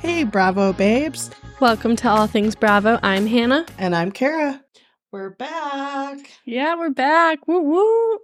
Hey, 0.00 0.24
Bravo 0.24 0.72
babes. 0.72 1.30
Welcome 1.60 1.96
to 1.96 2.08
All 2.08 2.26
Things 2.26 2.54
Bravo. 2.54 2.98
I'm 3.02 3.26
Hannah. 3.26 3.66
And 3.78 3.94
I'm 3.94 4.10
Kara. 4.12 4.64
We're 5.12 5.30
back. 5.30 6.18
Yeah, 6.44 6.76
we're 6.76 6.90
back. 6.90 7.46
Woo 7.46 7.60
woo. 7.60 8.18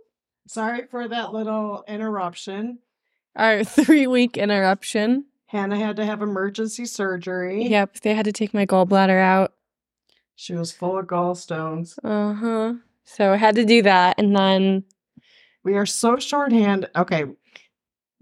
Sorry 0.48 0.86
for 0.90 1.06
that 1.06 1.32
little 1.32 1.84
interruption. 1.86 2.78
Our 3.36 3.64
three 3.64 4.06
week 4.06 4.36
interruption. 4.36 5.26
Hannah 5.46 5.78
had 5.78 5.96
to 5.96 6.04
have 6.06 6.22
emergency 6.22 6.86
surgery. 6.86 7.66
Yep, 7.68 8.00
they 8.00 8.14
had 8.14 8.24
to 8.24 8.32
take 8.32 8.54
my 8.54 8.66
gallbladder 8.66 9.20
out. 9.20 9.52
She 10.34 10.54
was 10.54 10.72
full 10.72 10.98
of 10.98 11.06
gallstones. 11.06 11.98
Uh 12.02 12.34
huh. 12.34 12.74
So 13.04 13.32
I 13.32 13.36
had 13.36 13.54
to 13.56 13.64
do 13.64 13.82
that. 13.82 14.18
And 14.18 14.34
then 14.34 14.84
We 15.62 15.74
are 15.76 15.86
so 15.86 16.18
shorthanded. 16.18 16.90
Okay. 16.96 17.24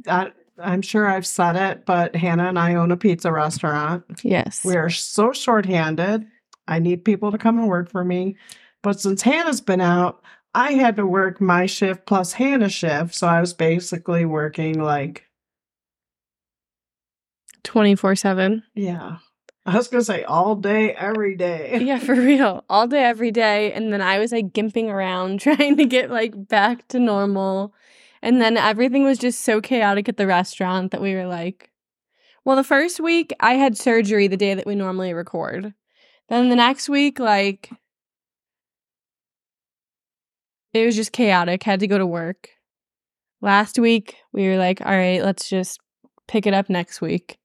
I, 0.08 0.32
I'm 0.58 0.82
sure 0.82 1.06
I've 1.08 1.26
said 1.26 1.56
it, 1.56 1.86
but 1.86 2.14
Hannah 2.14 2.48
and 2.48 2.58
I 2.58 2.74
own 2.74 2.90
a 2.92 2.96
pizza 2.96 3.32
restaurant. 3.32 4.04
yes. 4.22 4.64
We 4.64 4.76
are 4.76 4.90
so 4.90 5.32
shorthanded. 5.32 6.26
I 6.68 6.78
need 6.78 7.04
people 7.04 7.32
to 7.32 7.38
come 7.38 7.58
and 7.58 7.68
work 7.68 7.90
for 7.90 8.04
me. 8.04 8.36
But 8.82 9.00
since 9.00 9.22
Hannah's 9.22 9.60
been 9.60 9.80
out, 9.80 10.22
I 10.54 10.72
had 10.72 10.96
to 10.96 11.06
work 11.06 11.40
my 11.40 11.66
shift 11.66 12.06
plus 12.06 12.32
Hannah's 12.32 12.72
shift. 12.74 13.14
So 13.14 13.26
I 13.26 13.40
was 13.40 13.54
basically 13.54 14.24
working 14.24 14.78
like, 14.80 15.24
24 17.64 18.16
7. 18.16 18.62
yeah, 18.74 19.18
I 19.64 19.76
was 19.76 19.88
to 19.88 20.02
say 20.02 20.24
all 20.24 20.56
day, 20.56 20.92
every 20.92 21.36
day. 21.36 21.78
Yeah, 21.82 21.98
for 21.98 22.14
real. 22.14 22.64
All 22.68 22.88
day, 22.88 23.04
every 23.04 23.30
day. 23.30 23.72
And 23.72 23.92
then 23.92 24.00
I 24.00 24.18
was 24.18 24.32
like 24.32 24.52
gimping 24.52 24.88
around 24.88 25.40
trying 25.40 25.76
to 25.76 25.84
get 25.84 26.10
like 26.10 26.48
back 26.48 26.88
to 26.88 26.98
normal. 26.98 27.74
And 28.22 28.40
then 28.40 28.56
everything 28.56 29.04
was 29.04 29.18
just 29.18 29.42
so 29.42 29.60
chaotic 29.60 30.08
at 30.08 30.16
the 30.16 30.26
restaurant 30.26 30.90
that 30.90 31.00
we 31.00 31.14
were 31.14 31.26
like, 31.26 31.70
well, 32.44 32.56
the 32.56 32.64
first 32.64 32.98
week 32.98 33.32
I 33.38 33.54
had 33.54 33.76
surgery 33.76 34.26
the 34.26 34.36
day 34.36 34.54
that 34.54 34.66
we 34.66 34.74
normally 34.74 35.12
record. 35.12 35.74
Then 36.28 36.48
the 36.48 36.56
next 36.56 36.88
week, 36.88 37.18
like, 37.18 37.70
it 40.72 40.86
was 40.86 40.96
just 40.96 41.12
chaotic. 41.12 41.62
Had 41.62 41.80
to 41.80 41.86
go 41.86 41.98
to 41.98 42.06
work. 42.06 42.48
Last 43.40 43.78
week, 43.78 44.16
we 44.32 44.48
were 44.48 44.56
like, 44.56 44.80
all 44.80 44.92
right, 44.92 45.22
let's 45.22 45.48
just 45.48 45.80
pick 46.26 46.46
it 46.46 46.54
up 46.54 46.70
next 46.70 47.00
week. 47.00 47.38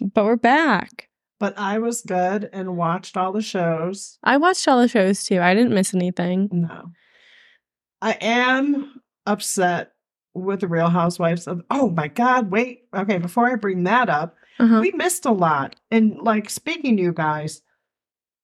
But 0.00 0.24
we're 0.24 0.36
back. 0.36 1.08
But 1.38 1.58
I 1.58 1.78
was 1.78 2.00
good 2.02 2.48
and 2.52 2.76
watched 2.76 3.16
all 3.16 3.32
the 3.32 3.42
shows. 3.42 4.18
I 4.24 4.36
watched 4.38 4.66
all 4.68 4.80
the 4.80 4.88
shows 4.88 5.24
too. 5.24 5.40
I 5.40 5.54
didn't 5.54 5.74
miss 5.74 5.94
anything. 5.94 6.48
No. 6.50 6.92
I 8.00 8.12
am 8.20 9.00
upset 9.26 9.92
with 10.34 10.60
the 10.60 10.68
Real 10.68 10.88
Housewives 10.88 11.46
of 11.46 11.62
Oh 11.70 11.90
my 11.90 12.08
god, 12.08 12.50
wait. 12.50 12.84
Okay, 12.94 13.18
before 13.18 13.50
I 13.50 13.56
bring 13.56 13.84
that 13.84 14.08
up, 14.08 14.36
Uh-huh. 14.58 14.80
we 14.80 14.92
missed 14.92 15.26
a 15.26 15.30
lot. 15.32 15.76
And 15.90 16.18
like 16.20 16.48
speaking 16.50 16.96
to 16.96 17.02
you 17.02 17.12
guys, 17.12 17.62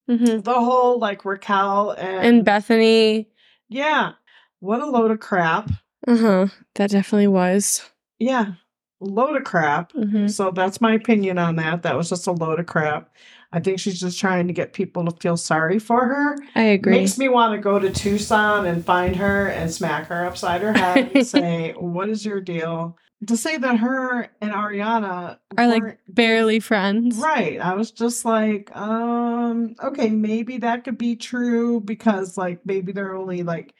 hmm 0.08 0.40
the 0.40 0.52
whole 0.54 0.98
like 0.98 1.24
Raquel 1.24 1.92
and, 1.92 2.26
And 2.38 2.46
Bethenny. 2.46 3.26
yeah, 3.68 4.12
what 4.60 4.80
a 4.80 4.86
load 4.86 5.10
of 5.10 5.20
crap. 5.20 5.70
Uh 6.06 6.16
huh. 6.16 6.46
That 6.74 6.90
definitely 6.90 7.28
was. 7.28 7.88
Yeah, 8.18 8.52
load 9.02 9.36
of 9.36 9.44
crap. 9.44 9.92
hmm 9.92 10.26
So 10.28 10.50
that's 10.50 10.80
my 10.80 10.94
opinion 10.94 11.38
on 11.38 11.56
that. 11.56 11.82
That 11.82 11.96
was 11.96 12.08
just 12.08 12.26
a 12.26 12.32
load 12.32 12.60
of 12.60 12.66
crap. 12.66 13.10
I 13.54 13.60
think 13.60 13.78
she's 13.80 14.00
just 14.00 14.18
trying 14.18 14.46
to 14.46 14.54
get 14.54 14.72
people 14.72 15.04
to 15.04 15.10
feel 15.20 15.36
sorry 15.36 15.78
for 15.78 16.00
her. 16.06 16.36
I 16.54 16.62
agree. 16.62 16.92
Makes 16.92 17.18
me 17.18 17.28
want 17.28 17.52
to 17.54 17.58
go 17.60 17.78
to 17.78 17.90
Tucson 17.90 18.66
and 18.66 18.82
find 18.84 19.14
her 19.16 19.48
and 19.48 19.70
smack 19.70 20.06
her 20.06 20.24
upside 20.24 20.62
her 20.62 20.72
head 20.72 21.10
and 21.14 21.26
say, 21.36 21.72
"What 21.76 22.08
is 22.08 22.24
your 22.24 22.40
deal?" 22.40 22.96
To 23.28 23.36
say 23.36 23.56
that 23.58 23.76
her 23.78 24.28
and 24.40 24.52
Ariana 24.52 25.38
Are 25.56 25.68
like 25.68 25.98
barely 26.08 26.58
friends. 26.60 27.16
right. 27.18 27.60
I 27.60 27.74
was 27.74 27.90
just 27.92 28.24
like, 28.24 28.74
um, 28.74 29.76
okay, 29.82 30.08
maybe 30.10 30.56
that 30.58 30.82
could 30.84 30.98
be 30.98 31.14
true 31.16 31.80
because 31.80 32.36
like 32.36 32.64
maybe 32.66 32.90
they're 32.92 33.14
only 33.14 33.42
like 33.42 33.74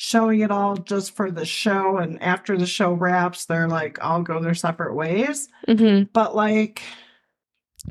showing 0.00 0.40
it 0.40 0.50
all 0.52 0.76
just 0.76 1.16
for 1.16 1.28
the 1.32 1.44
show 1.44 1.96
and 1.96 2.22
after 2.22 2.56
the 2.56 2.64
show 2.66 2.92
wraps 2.92 3.46
they're 3.46 3.66
like 3.68 3.98
all 4.02 4.22
go 4.22 4.40
their 4.40 4.54
separate 4.54 4.94
ways 4.94 5.48
hmm 5.68 6.02
but 6.12 6.36
like 6.36 6.82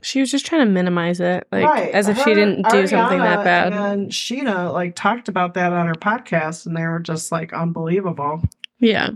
She 0.01 0.21
was 0.21 0.31
just 0.31 0.45
trying 0.45 0.65
to 0.65 0.71
minimize 0.71 1.19
it, 1.19 1.45
like 1.51 1.65
right 1.65 1.91
as 1.93 2.07
if 2.07 2.17
she 2.23 2.33
didn't 2.33 2.63
do 2.69 2.87
something 2.87 3.19
that 3.19 3.43
bad. 3.43 3.73
and 3.73 4.09
Scheana 4.09 4.71
like 4.71 4.95
talked 4.95 5.27
about 5.27 5.53
that 5.55 5.73
on 5.73 5.87
her 5.87 5.95
podcast 5.95 6.65
and 6.65 6.77
they 6.77 6.85
were 6.87 6.99
just 7.01 7.29
like 7.31 7.51
unbelievable 7.51 8.41
Yeah. 8.79 9.09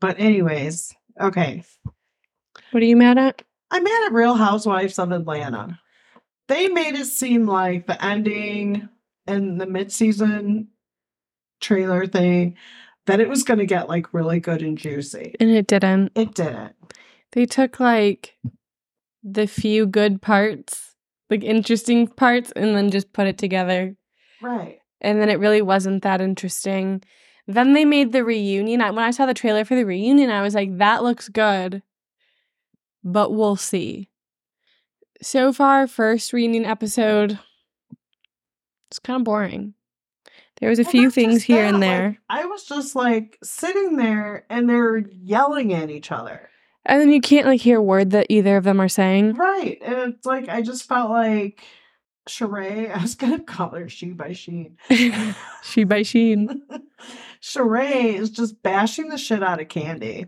but 0.00 0.18
anyways 0.18 0.92
okay 1.20 1.62
What 2.72 2.82
are 2.82 2.86
you 2.86 2.96
mad 2.96 3.18
at? 3.18 3.42
i'm 3.70 3.84
mad 3.84 4.06
at 4.06 4.12
real 4.12 4.34
housewives 4.34 4.98
of 4.98 5.12
atlanta 5.12 5.78
they 6.48 6.66
made 6.66 6.96
it 6.96 7.06
seem 7.06 7.46
like 7.46 7.86
the 7.86 8.04
ending 8.04 8.88
and 9.28 9.60
the 9.60 9.66
mid-season 9.66 10.66
trailer 11.62 12.06
thing 12.06 12.56
that 13.06 13.20
it 13.20 13.28
was 13.28 13.42
going 13.42 13.58
to 13.58 13.66
get 13.66 13.88
like 13.88 14.12
really 14.12 14.38
good 14.40 14.62
and 14.62 14.76
juicy 14.78 15.34
And 15.40 15.50
it 15.50 15.66
didn't. 15.66 16.12
it 16.14 16.34
didn't 16.34 16.74
They 17.32 17.46
took 17.46 17.80
like 17.80 18.36
the 19.22 19.46
few 19.46 19.86
good 19.86 20.20
parts, 20.20 20.94
like 21.30 21.42
interesting 21.44 22.06
parts, 22.08 22.52
and 22.54 22.76
then 22.76 22.90
just 22.90 23.12
put 23.12 23.26
it 23.26 23.38
together. 23.38 23.96
right 24.40 24.78
and 25.02 25.20
then 25.20 25.28
it 25.28 25.38
really 25.40 25.62
wasn't 25.62 26.02
that 26.04 26.20
interesting. 26.20 27.02
Then 27.48 27.72
they 27.72 27.84
made 27.84 28.12
the 28.12 28.24
reunion. 28.24 28.80
I, 28.80 28.90
when 28.90 29.04
I 29.04 29.10
saw 29.10 29.26
the 29.26 29.34
trailer 29.34 29.64
for 29.64 29.74
the 29.74 29.84
reunion, 29.84 30.30
I 30.30 30.42
was 30.42 30.54
like, 30.54 30.78
that 30.78 31.02
looks 31.02 31.28
good, 31.28 31.82
but 33.02 33.32
we'll 33.32 33.56
see. 33.56 34.10
So 35.20 35.52
far, 35.52 35.88
first 35.88 36.32
reunion 36.32 36.64
episode, 36.64 37.38
it's 38.90 39.00
kind 39.00 39.20
of 39.20 39.24
boring. 39.24 39.74
There 40.62 40.70
was 40.70 40.78
a 40.78 40.84
few 40.84 41.10
things 41.10 41.42
here 41.42 41.62
that, 41.62 41.68
and 41.70 41.80
like, 41.80 41.88
there. 41.90 42.18
I 42.30 42.44
was 42.44 42.62
just 42.62 42.94
like 42.94 43.36
sitting 43.42 43.96
there 43.96 44.46
and 44.48 44.70
they're 44.70 44.98
yelling 44.98 45.72
at 45.72 45.90
each 45.90 46.12
other. 46.12 46.48
And 46.86 47.00
then 47.00 47.10
you 47.10 47.20
can't 47.20 47.48
like 47.48 47.60
hear 47.60 47.78
a 47.78 47.82
word 47.82 48.12
that 48.12 48.26
either 48.28 48.56
of 48.56 48.62
them 48.62 48.80
are 48.80 48.88
saying. 48.88 49.34
Right. 49.34 49.78
And 49.82 50.14
it's 50.14 50.24
like 50.24 50.48
I 50.48 50.62
just 50.62 50.84
felt 50.84 51.10
like 51.10 51.60
Sheree, 52.28 52.96
I 52.96 53.02
was 53.02 53.16
gonna 53.16 53.40
call 53.42 53.70
her 53.70 53.88
She 53.88 54.12
by 54.12 54.34
Sheen. 54.34 54.76
she 55.64 55.82
by 55.82 56.02
Sheen. 56.02 56.62
Sheree 57.42 58.14
is 58.14 58.30
just 58.30 58.62
bashing 58.62 59.08
the 59.08 59.18
shit 59.18 59.42
out 59.42 59.60
of 59.60 59.68
Candy. 59.68 60.26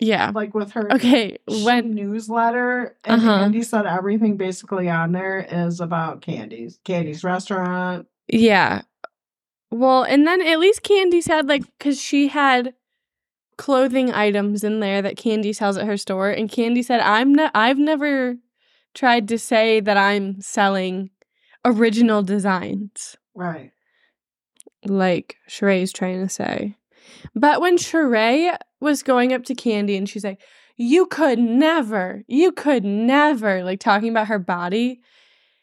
Yeah. 0.00 0.32
Like 0.34 0.54
with 0.54 0.72
her 0.72 0.92
Okay. 0.92 1.38
When 1.46 1.94
newsletter 1.94 2.96
and 3.04 3.20
Uh-huh. 3.20 3.38
Candy 3.38 3.62
said 3.62 3.86
everything 3.86 4.36
basically 4.36 4.90
on 4.90 5.12
there 5.12 5.46
is 5.48 5.80
about 5.80 6.20
Candy's 6.20 6.80
Candy's 6.84 7.22
restaurant. 7.22 8.08
Yeah. 8.28 8.82
Well, 9.70 10.02
and 10.04 10.26
then 10.26 10.40
at 10.42 10.58
least 10.58 10.82
Candy 10.82 11.20
said 11.20 11.48
like 11.48 11.62
cuz 11.78 12.00
she 12.00 12.28
had 12.28 12.74
clothing 13.58 14.12
items 14.12 14.64
in 14.64 14.80
there 14.80 15.02
that 15.02 15.16
Candy 15.16 15.52
sells 15.52 15.76
at 15.76 15.86
her 15.86 15.96
store 15.96 16.30
and 16.30 16.50
Candy 16.50 16.82
said 16.82 17.00
I'm 17.00 17.34
not 17.34 17.50
I've 17.54 17.78
never 17.78 18.36
tried 18.94 19.28
to 19.28 19.38
say 19.38 19.80
that 19.80 19.96
I'm 19.96 20.40
selling 20.40 21.10
original 21.64 22.22
designs 22.22 23.16
Right. 23.34 23.70
like 24.84 25.36
Sheree's 25.48 25.92
trying 25.92 26.20
to 26.22 26.28
say. 26.28 26.76
But 27.34 27.60
when 27.60 27.76
Sheree 27.78 28.56
was 28.80 29.02
going 29.02 29.32
up 29.32 29.44
to 29.44 29.54
Candy 29.54 29.96
and 29.96 30.08
she's 30.08 30.24
like, 30.24 30.40
You 30.76 31.06
could 31.06 31.38
never, 31.38 32.22
you 32.26 32.52
could 32.52 32.84
never, 32.84 33.62
like 33.62 33.80
talking 33.80 34.08
about 34.10 34.28
her 34.28 34.38
body. 34.38 35.00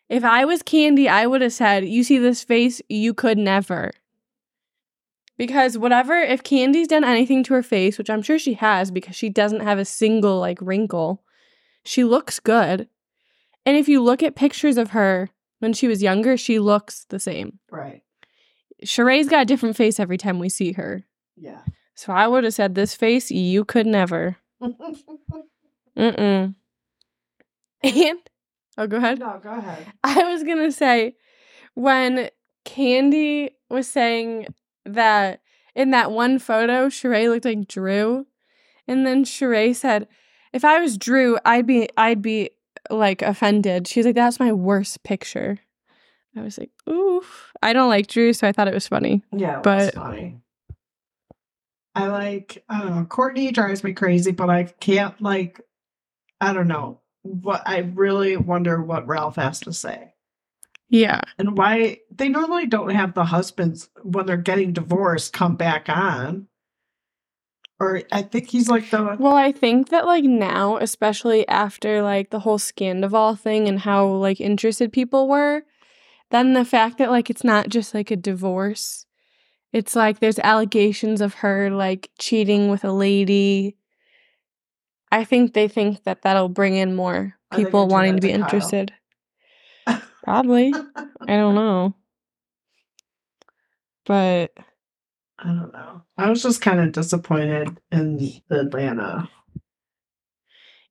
If 0.10 0.24
I 0.24 0.44
was 0.44 0.64
Candy, 0.64 1.08
I 1.08 1.28
would 1.28 1.42
have 1.42 1.54
said, 1.54 1.86
You 1.86 2.04
see 2.04 2.18
this 2.18 2.44
face, 2.44 2.82
you 2.90 3.14
could 3.14 3.38
never. 3.38 3.92
Because 5.38 5.78
whatever, 5.78 6.16
if 6.16 6.44
Candy's 6.44 6.88
done 6.88 7.06
anything 7.06 7.44
to 7.44 7.54
her 7.54 7.64
face, 7.64 7.98
which 7.98 8.10
I'm 8.10 8.22
sure 8.22 8.38
she 8.38 8.56
has 8.56 8.92
because 8.92 9.16
she 9.16 9.30
doesn't 9.30 9.62
have 9.62 9.80
a 9.80 9.86
single 9.86 10.40
like 10.40 10.58
wrinkle, 10.62 11.24
she 11.86 12.04
looks 12.04 12.40
good. 12.40 12.90
And 13.66 13.78
if 13.78 13.88
you 13.88 14.02
look 14.02 14.22
at 14.22 14.36
pictures 14.36 14.78
of 14.78 14.92
her 14.92 15.30
when 15.60 15.74
she 15.74 15.88
was 15.88 16.04
younger, 16.04 16.36
she 16.36 16.60
looks 16.60 17.06
the 17.10 17.20
same. 17.20 17.60
Right. 17.72 18.02
Sheree's 18.84 19.30
got 19.30 19.44
a 19.44 19.46
different 19.46 19.78
face 19.78 20.00
every 20.00 20.18
time 20.18 20.40
we 20.40 20.50
see 20.50 20.74
her. 20.74 21.06
Yeah. 21.38 21.62
So 21.96 22.14
I 22.14 22.28
would 22.28 22.44
have 22.44 22.54
said, 22.54 22.76
This 22.76 22.96
face, 22.96 23.30
you 23.30 23.64
could 23.64 23.86
never. 23.86 24.38
Mm-mm. 25.98 26.56
And, 27.84 28.20
oh, 28.80 28.88
go 28.88 28.98
ahead. 28.98 29.20
no, 29.20 29.40
go 29.44 29.52
ahead. 29.52 29.86
I 30.04 30.24
was 30.32 30.44
going 30.44 30.58
to 30.64 30.72
say, 30.72 31.16
when 31.76 32.30
Candy 32.66 33.52
was 33.70 33.88
saying 33.88 34.48
that 34.86 35.42
in 35.76 35.92
that 35.92 36.12
one 36.12 36.40
photo, 36.40 36.88
Sheree 36.88 37.30
looked 37.30 37.46
like 37.46 37.68
Drew. 37.68 38.26
And 38.88 39.06
then 39.06 39.24
Sheree 39.24 39.76
said, 39.76 40.08
if 40.54 40.66
I 40.66 40.80
was 40.80 40.98
Drew, 40.98 41.38
I'd 41.46 41.68
be, 41.68 41.88
I'd 41.96 42.22
be 42.24 42.50
like 42.90 43.22
offended. 43.22 43.88
She's 43.88 44.06
like, 44.06 44.16
that's 44.16 44.40
my 44.40 44.52
worst 44.52 45.04
picture. 45.04 45.60
I 46.36 46.42
was 46.42 46.58
like, 46.58 46.72
oof. 46.90 47.52
I 47.62 47.74
don't 47.74 47.90
like 47.90 48.08
Drew, 48.08 48.34
so 48.34 48.48
I 48.48 48.52
thought 48.52 48.68
it 48.68 48.74
was 48.74 48.88
funny. 48.88 49.24
Yeah, 49.32 49.60
But- 49.62 49.94
funny. 49.94 50.40
I 51.96 52.08
like 52.08 52.64
I 52.70 52.82
don't 52.82 52.96
know. 52.96 53.06
Courtney 53.06 53.52
drives 53.52 53.84
me 53.84 53.94
crazy, 53.94 54.32
but 54.32 54.50
I 54.50 54.66
can't 54.66 55.20
like 55.22 55.60
I 56.40 56.54
don't 56.54 56.68
know. 56.68 57.02
What 57.24 57.62
I 57.66 57.80
really 57.80 58.38
wonder 58.38 58.82
what 58.82 59.08
Ralph 59.08 59.36
has 59.36 59.60
to 59.62 59.74
say. 59.74 60.14
Yeah. 60.90 61.22
And 61.38 61.58
why 61.58 62.00
they 62.12 62.30
normally 62.30 62.66
don't 62.66 62.90
have 62.90 63.14
the 63.14 63.26
husbands 63.26 63.90
when 64.02 64.26
they're 64.26 64.38
getting 64.38 64.74
divorced 64.74 65.34
come 65.34 65.56
back 65.56 65.88
on. 65.88 66.48
Or 67.80 68.02
I 68.12 68.24
think 68.24 68.50
he's 68.50 68.68
like 68.68 68.90
the 68.90 69.16
Well, 69.20 69.36
I 69.36 69.52
think 69.54 69.90
that 69.90 70.06
like 70.06 70.26
now, 70.26 70.78
especially 70.78 71.48
after 71.48 72.02
like 72.02 72.30
the 72.30 72.40
whole 72.40 72.58
Scandoval 72.60 73.40
thing 73.40 73.68
and 73.68 73.80
how 73.80 74.08
like 74.08 74.42
interested 74.42 74.92
people 74.92 75.30
were, 75.30 75.64
then 76.32 76.54
the 76.54 76.66
fact 76.66 76.98
that 76.98 77.12
like 77.12 77.30
it's 77.30 77.44
not 77.44 77.70
just 77.70 77.94
like 77.94 78.12
a 78.12 78.18
divorce. 78.18 79.06
It's 79.72 79.96
like 79.96 80.20
there's 80.20 80.40
allegations 80.40 81.22
of 81.22 81.36
her 81.36 81.70
like 81.70 82.10
cheating 82.20 82.70
with 82.70 82.84
a 82.84 82.92
lady. 82.92 83.78
I 85.12 85.24
think 85.24 85.54
they 85.54 85.68
think 85.68 86.04
that 86.04 86.22
that'll 86.22 86.50
bring 86.50 86.76
in 86.76 86.96
more 86.96 87.36
people 87.54 87.88
wanting 87.88 88.16
to 88.16 88.22
be 88.22 88.30
to 88.30 88.34
interested. 88.34 88.94
Probably. 90.24 90.74
I 90.76 91.36
don't 91.36 91.56
know. 91.56 91.96
But 94.06 94.52
I 95.40 95.48
don't 95.48 95.74
know. 95.74 96.04
I 96.18 96.30
was 96.30 96.44
just 96.44 96.62
kind 96.62 96.80
of 96.80 96.92
disappointed 96.92 97.80
in 97.92 98.18
the 98.18 98.42
Atlanta. 98.50 99.30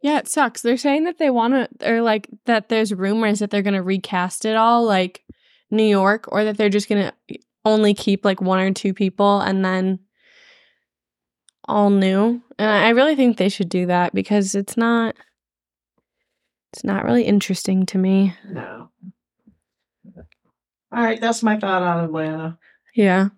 Yeah, 0.00 0.18
it 0.18 0.28
sucks. 0.28 0.62
They're 0.62 0.76
saying 0.76 1.04
that 1.04 1.18
they 1.18 1.30
want 1.30 1.54
to, 1.54 1.90
or 1.92 2.02
like 2.02 2.28
that 2.46 2.68
there's 2.68 2.94
rumors 2.94 3.40
that 3.40 3.50
they're 3.50 3.62
going 3.62 3.74
to 3.74 3.82
recast 3.82 4.44
it 4.44 4.56
all 4.56 4.84
like 4.84 5.24
New 5.70 5.84
York, 5.84 6.26
or 6.28 6.44
that 6.44 6.56
they're 6.56 6.68
just 6.68 6.88
going 6.88 7.10
to 7.28 7.38
only 7.64 7.94
keep 7.94 8.24
like 8.24 8.40
one 8.40 8.60
or 8.60 8.72
two 8.72 8.94
people 8.94 9.40
and 9.40 9.64
then 9.64 9.98
all 11.68 11.90
new. 11.90 12.42
And 12.58 12.70
I 12.70 12.90
really 12.90 13.14
think 13.14 13.36
they 13.36 13.48
should 13.48 13.68
do 13.68 13.86
that 13.86 14.14
because 14.14 14.54
it's 14.54 14.76
not, 14.76 15.14
it's 16.72 16.84
not 16.84 17.04
really 17.04 17.24
interesting 17.24 17.86
to 17.86 17.98
me. 17.98 18.34
No. 18.48 18.90
All 20.90 21.02
right, 21.02 21.20
that's 21.20 21.42
my 21.42 21.58
thought 21.58 21.82
on 21.82 22.04
Atlanta. 22.04 22.58
Yeah. 22.94 23.28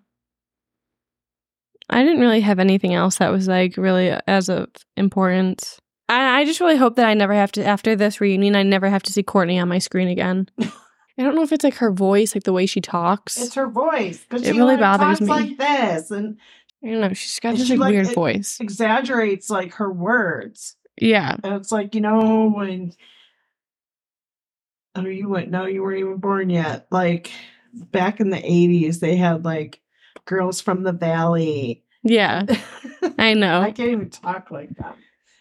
I 1.89 2.03
didn't 2.03 2.21
really 2.21 2.41
have 2.41 2.59
anything 2.59 2.93
else 2.93 3.17
that 3.17 3.31
was 3.31 3.47
like 3.47 3.75
really 3.75 4.17
as 4.25 4.47
of 4.47 4.69
importance. 4.95 5.79
I, 6.07 6.41
I 6.41 6.45
just 6.45 6.61
really 6.61 6.77
hope 6.77 6.95
that 6.95 7.07
I 7.07 7.13
never 7.13 7.33
have 7.33 7.51
to, 7.53 7.65
after 7.65 7.95
this 7.95 8.21
reunion, 8.21 8.55
I 8.55 8.63
never 8.63 8.89
have 8.89 9.03
to 9.03 9.13
see 9.13 9.23
Courtney 9.23 9.59
on 9.59 9.67
my 9.67 9.79
screen 9.79 10.07
again. 10.07 10.47
I 11.17 11.23
don't 11.23 11.35
know 11.35 11.43
if 11.43 11.51
it's 11.51 11.63
like 11.63 11.75
her 11.75 11.91
voice, 11.91 12.33
like 12.33 12.45
the 12.45 12.53
way 12.53 12.65
she 12.65 12.81
talks. 12.81 13.39
It's 13.39 13.55
her 13.55 13.67
voice. 13.67 14.25
It 14.31 14.45
she 14.45 14.51
really 14.53 14.77
bothers 14.77 15.19
talks 15.19 15.21
me. 15.21 15.27
like 15.27 15.57
this 15.57 16.09
and 16.09 16.37
I 16.83 16.87
don't 16.87 17.01
know. 17.01 17.13
She's 17.13 17.39
got 17.39 17.55
this 17.55 17.67
she, 17.67 17.77
like, 17.77 17.91
weird 17.91 18.13
voice. 18.13 18.59
exaggerates 18.59 19.49
like 19.49 19.73
her 19.75 19.91
words. 19.91 20.75
Yeah. 20.99 21.35
And 21.43 21.55
it's 21.55 21.71
like, 21.71 21.95
you 21.95 22.01
know, 22.01 22.49
when 22.49 22.93
I 24.95 25.01
mean 25.01 25.17
you 25.17 25.29
went 25.29 25.49
no, 25.49 25.65
you 25.65 25.83
weren't 25.83 25.99
even 25.99 26.17
born 26.17 26.49
yet. 26.49 26.87
Like 26.91 27.31
back 27.73 28.19
in 28.19 28.29
the 28.29 28.43
eighties, 28.43 28.99
they 28.99 29.15
had 29.15 29.45
like 29.45 29.79
girls 30.25 30.61
from 30.61 30.83
the 30.83 30.91
valley. 30.91 31.83
Yeah. 32.03 32.45
I 33.17 33.33
know. 33.33 33.61
I 33.61 33.71
can't 33.71 33.89
even 33.91 34.09
talk 34.09 34.51
like 34.51 34.69
that. 34.77 34.97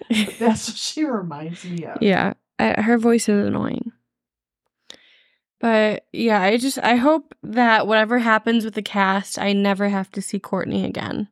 But 0.08 0.38
that's 0.38 0.68
what 0.68 0.76
she 0.76 1.04
reminds 1.04 1.64
me 1.64 1.84
of. 1.84 1.98
Yeah, 2.02 2.34
I, 2.58 2.80
her 2.80 2.98
voice 2.98 3.28
is 3.28 3.46
annoying. 3.46 3.92
But 5.60 6.06
yeah, 6.12 6.40
I 6.40 6.56
just 6.56 6.78
I 6.78 6.96
hope 6.96 7.34
that 7.42 7.86
whatever 7.86 8.18
happens 8.18 8.64
with 8.64 8.74
the 8.74 8.82
cast, 8.82 9.38
I 9.38 9.52
never 9.52 9.88
have 9.88 10.10
to 10.12 10.22
see 10.22 10.38
Courtney 10.38 10.84
again. 10.84 11.28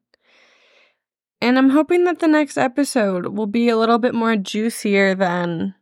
And 1.41 1.57
I'm 1.57 1.71
hoping 1.71 2.05
that 2.05 2.19
the 2.19 2.29
next 2.29 2.59
episode 2.59 3.27
will 3.27 3.47
be 3.47 3.69
a 3.69 3.77
little 3.77 3.99
bit 3.99 4.15
more 4.15 4.37
juicier 4.37 5.15
than 5.15 5.75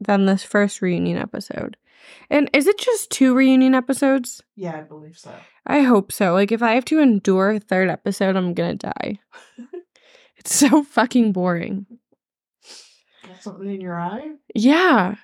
than 0.00 0.26
this 0.26 0.42
first 0.42 0.80
reunion 0.80 1.18
episode. 1.18 1.76
And 2.30 2.48
is 2.52 2.66
it 2.66 2.78
just 2.78 3.10
two 3.10 3.34
reunion 3.34 3.74
episodes? 3.74 4.42
Yeah, 4.56 4.76
I 4.76 4.82
believe 4.82 5.18
so. 5.18 5.32
I 5.66 5.82
hope 5.82 6.10
so. 6.10 6.32
Like 6.32 6.52
if 6.52 6.62
I 6.62 6.72
have 6.72 6.84
to 6.86 7.00
endure 7.00 7.50
a 7.52 7.60
third 7.60 7.88
episode, 7.88 8.34
I'm 8.34 8.54
going 8.54 8.78
to 8.78 8.86
die. 8.86 9.18
it's 10.36 10.54
so 10.54 10.82
fucking 10.82 11.32
boring. 11.32 11.86
Got 13.26 13.42
something 13.42 13.68
in 13.68 13.80
your 13.80 13.98
eye? 13.98 14.30
Yeah. 14.54 15.16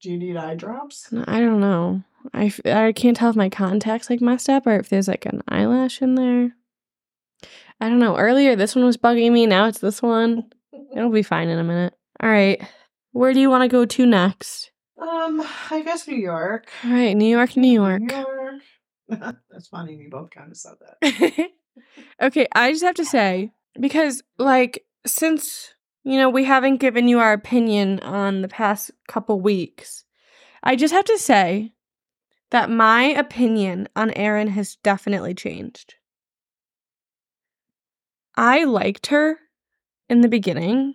Do 0.00 0.10
you 0.10 0.18
need 0.18 0.36
eye 0.36 0.54
drops? 0.54 1.12
I 1.26 1.40
don't 1.40 1.60
know. 1.60 2.02
I, 2.32 2.52
I 2.64 2.92
can't 2.92 3.16
tell 3.16 3.30
if 3.30 3.36
my 3.36 3.48
contacts 3.48 4.08
like 4.08 4.20
messed 4.20 4.48
up 4.48 4.66
or 4.66 4.76
if 4.76 4.88
there's 4.88 5.08
like 5.08 5.26
an 5.26 5.42
eyelash 5.48 6.00
in 6.00 6.14
there. 6.14 6.54
I 7.80 7.88
don't 7.88 7.98
know. 7.98 8.16
Earlier 8.16 8.56
this 8.56 8.74
one 8.74 8.84
was 8.84 8.96
bugging 8.96 9.32
me. 9.32 9.46
Now 9.46 9.66
it's 9.66 9.78
this 9.78 10.02
one. 10.02 10.50
It'll 10.94 11.10
be 11.10 11.22
fine 11.22 11.48
in 11.48 11.58
a 11.58 11.64
minute. 11.64 11.94
All 12.22 12.30
right. 12.30 12.62
Where 13.12 13.32
do 13.32 13.40
you 13.40 13.50
want 13.50 13.62
to 13.62 13.68
go 13.68 13.84
to 13.84 14.06
next? 14.06 14.70
Um, 15.00 15.42
I 15.70 15.82
guess 15.82 16.06
New 16.06 16.16
York. 16.16 16.68
All 16.84 16.90
right, 16.90 17.14
New 17.14 17.28
York, 17.28 17.56
New 17.56 17.72
York. 17.72 18.02
New 18.02 18.16
York. 18.16 18.62
That's 19.50 19.68
funny. 19.68 19.96
We 19.96 20.08
both 20.08 20.30
kind 20.30 20.50
of 20.50 20.56
said 20.56 20.74
that. 21.00 21.50
okay, 22.22 22.46
I 22.52 22.70
just 22.72 22.84
have 22.84 22.96
to 22.96 23.04
say 23.04 23.52
because 23.80 24.22
like 24.38 24.84
since 25.06 25.74
you 26.10 26.18
know 26.18 26.28
we 26.28 26.44
haven't 26.44 26.78
given 26.78 27.06
you 27.06 27.20
our 27.20 27.32
opinion 27.32 28.00
on 28.00 28.42
the 28.42 28.48
past 28.48 28.90
couple 29.06 29.40
weeks, 29.40 30.04
I 30.62 30.74
just 30.74 30.92
have 30.92 31.04
to 31.04 31.18
say 31.18 31.72
that 32.50 32.68
my 32.68 33.04
opinion 33.04 33.88
on 33.94 34.10
Erin 34.14 34.48
has 34.48 34.74
definitely 34.82 35.34
changed. 35.34 35.94
I 38.34 38.64
liked 38.64 39.06
her 39.08 39.38
in 40.08 40.20
the 40.20 40.28
beginning, 40.28 40.94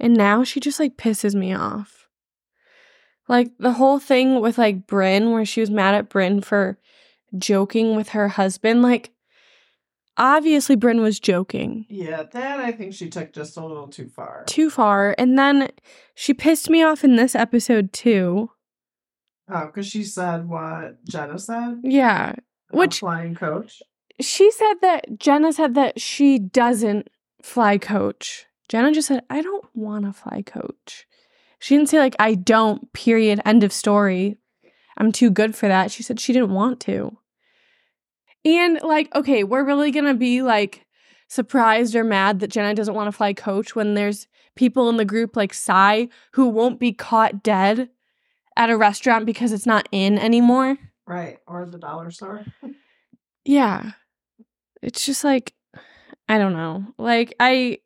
and 0.00 0.14
now 0.14 0.42
she 0.42 0.58
just 0.58 0.80
like 0.80 0.96
pisses 0.96 1.36
me 1.36 1.54
off. 1.54 2.08
Like 3.28 3.52
the 3.58 3.74
whole 3.74 4.00
thing 4.00 4.40
with 4.40 4.58
like 4.58 4.84
Brynn, 4.84 5.32
where 5.32 5.44
she 5.44 5.60
was 5.60 5.70
mad 5.70 5.94
at 5.94 6.10
Brynn 6.10 6.44
for 6.44 6.76
joking 7.38 7.94
with 7.94 8.08
her 8.10 8.26
husband, 8.26 8.82
like 8.82 9.12
obviously 10.16 10.76
Brynn 10.76 11.00
was 11.00 11.18
joking 11.20 11.86
Yeah, 11.88 12.22
that 12.32 12.60
I 12.60 12.72
think 12.72 12.94
she 12.94 13.08
took 13.08 13.32
just 13.32 13.56
a 13.56 13.64
little 13.64 13.88
too 13.88 14.08
far. 14.08 14.44
too 14.46 14.70
far. 14.70 15.14
And 15.18 15.38
then 15.38 15.68
she 16.14 16.34
pissed 16.34 16.68
me 16.70 16.82
off 16.82 17.04
in 17.04 17.16
this 17.16 17.34
episode 17.34 17.92
too. 17.92 18.50
Oh, 19.48 19.66
because 19.66 19.86
she 19.86 20.04
said 20.04 20.48
what 20.48 21.04
Jenna 21.04 21.38
said. 21.38 21.80
Yeah. 21.82 22.34
Which- 22.70 23.00
flying 23.00 23.34
coach? 23.34 23.82
She 24.20 24.50
said 24.50 24.74
that 24.82 25.18
Jenna 25.18 25.52
said 25.52 25.74
that 25.74 26.00
she 26.00 26.38
doesn't 26.38 27.08
fly 27.42 27.76
coach. 27.78 28.46
Jenna 28.68 28.92
just 28.92 29.08
said, 29.08 29.24
I 29.28 29.42
don't 29.42 29.64
want 29.74 30.04
to 30.04 30.12
fly 30.12 30.42
coach. 30.42 31.06
She 31.58 31.76
didn't 31.76 31.88
say, 31.88 31.98
like, 31.98 32.14
I 32.18 32.34
don't, 32.34 32.92
period, 32.92 33.40
end 33.44 33.64
of 33.64 33.72
story. 33.72 34.36
I'm 34.96 35.12
too 35.12 35.30
good 35.30 35.56
for 35.56 35.66
that. 35.68 35.90
She 35.90 36.02
said 36.02 36.20
she 36.20 36.32
didn't 36.32 36.52
want 36.52 36.78
to. 36.80 37.16
And, 38.44 38.80
like, 38.82 39.14
okay, 39.14 39.44
we're 39.44 39.64
really 39.64 39.90
going 39.90 40.06
to 40.06 40.14
be, 40.14 40.42
like, 40.42 40.86
surprised 41.28 41.94
or 41.94 42.04
mad 42.04 42.40
that 42.40 42.50
Jenna 42.50 42.74
doesn't 42.74 42.94
want 42.94 43.08
to 43.08 43.12
fly 43.12 43.32
coach 43.32 43.74
when 43.74 43.94
there's 43.94 44.26
people 44.54 44.88
in 44.88 44.98
the 44.98 45.04
group 45.04 45.34
like 45.34 45.54
Sai 45.54 46.08
who 46.32 46.48
won't 46.48 46.78
be 46.78 46.92
caught 46.92 47.42
dead 47.42 47.88
at 48.56 48.68
a 48.68 48.76
restaurant 48.76 49.24
because 49.24 49.50
it's 49.50 49.64
not 49.64 49.88
in 49.92 50.18
anymore. 50.18 50.76
Right, 51.06 51.38
or 51.46 51.66
the 51.66 51.78
dollar 51.78 52.10
store. 52.10 52.44
Yeah. 53.44 53.92
It's 54.82 55.06
just 55.06 55.24
like 55.24 55.54
I 56.28 56.38
don't 56.38 56.52
know. 56.52 56.86
Like 56.98 57.34
I 57.40 57.78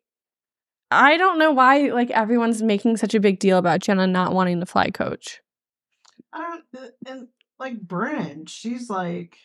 I 0.91 1.17
don't 1.17 1.39
know 1.39 1.51
why 1.51 1.89
like 1.91 2.11
everyone's 2.11 2.61
making 2.61 2.97
such 2.97 3.13
a 3.15 3.19
big 3.19 3.39
deal 3.39 3.57
about 3.57 3.79
Jenna 3.79 4.07
not 4.07 4.33
wanting 4.33 4.59
to 4.59 4.65
fly 4.65 4.89
coach. 4.89 5.41
I 6.33 6.59
don't, 6.73 6.91
and 7.07 7.27
like 7.59 7.79
Brynn, 7.79 8.47
she's 8.47 8.89
like 8.89 9.37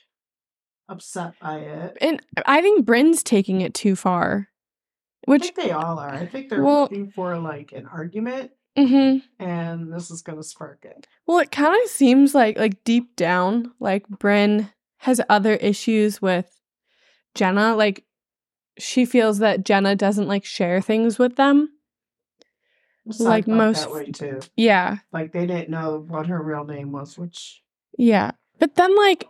upset 0.88 1.34
by 1.40 1.58
it. 1.58 1.96
And 2.00 2.20
I 2.46 2.60
think 2.60 2.86
Brynn's 2.86 3.22
taking 3.22 3.60
it 3.60 3.74
too 3.74 3.96
far. 3.96 4.48
I 5.26 5.30
Which 5.30 5.42
think 5.44 5.56
they 5.56 5.70
all 5.70 5.98
are. 5.98 6.10
I 6.12 6.26
think 6.26 6.48
they're 6.48 6.62
Well- 6.62 6.82
looking 6.82 7.10
for 7.10 7.38
like 7.38 7.72
an 7.72 7.86
argument, 7.86 8.50
mhm. 8.76 9.22
and 9.38 9.92
this 9.92 10.10
is 10.10 10.20
gonna 10.22 10.42
spark 10.42 10.84
it. 10.84 11.06
Well, 11.26 11.38
it 11.38 11.50
kind 11.52 11.76
of 11.84 11.88
seems 11.90 12.34
like 12.34 12.58
like 12.58 12.82
deep 12.84 13.14
down 13.16 13.72
like 13.78 14.06
Brynn 14.08 14.72
has 14.98 15.20
other 15.28 15.54
issues 15.54 16.20
with 16.20 16.60
Jenna 17.34 17.76
like 17.76 18.04
she 18.78 19.04
feels 19.04 19.38
that 19.38 19.64
Jenna 19.64 19.94
doesn't 19.94 20.26
like 20.28 20.44
share 20.44 20.80
things 20.80 21.18
with 21.18 21.36
them. 21.36 21.70
Sai 23.10 23.24
Like 23.24 23.46
most- 23.48 23.82
that 23.84 23.92
way 23.92 24.10
too. 24.10 24.40
Yeah. 24.56 24.98
Like 25.12 25.32
they 25.32 25.46
didn't 25.46 25.70
know 25.70 26.04
what 26.08 26.26
her 26.26 26.42
real 26.42 26.64
name 26.64 26.92
was, 26.92 27.18
which 27.18 27.62
Yeah. 27.98 28.32
But 28.58 28.74
then 28.76 28.94
like 28.96 29.26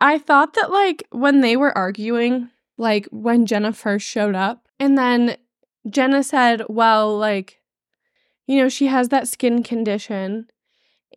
I 0.00 0.18
thought 0.18 0.54
that 0.54 0.70
like 0.70 1.06
when 1.10 1.40
they 1.40 1.56
were 1.56 1.76
arguing, 1.76 2.50
like 2.76 3.06
when 3.10 3.46
Jenna 3.46 3.72
first 3.72 4.06
showed 4.06 4.34
up, 4.34 4.68
and 4.78 4.96
then 4.98 5.36
Jenna 5.88 6.22
said, 6.22 6.62
Well, 6.68 7.16
like, 7.16 7.60
you 8.46 8.58
know, 8.58 8.68
she 8.68 8.86
has 8.86 9.08
that 9.08 9.28
skin 9.28 9.62
condition. 9.62 10.48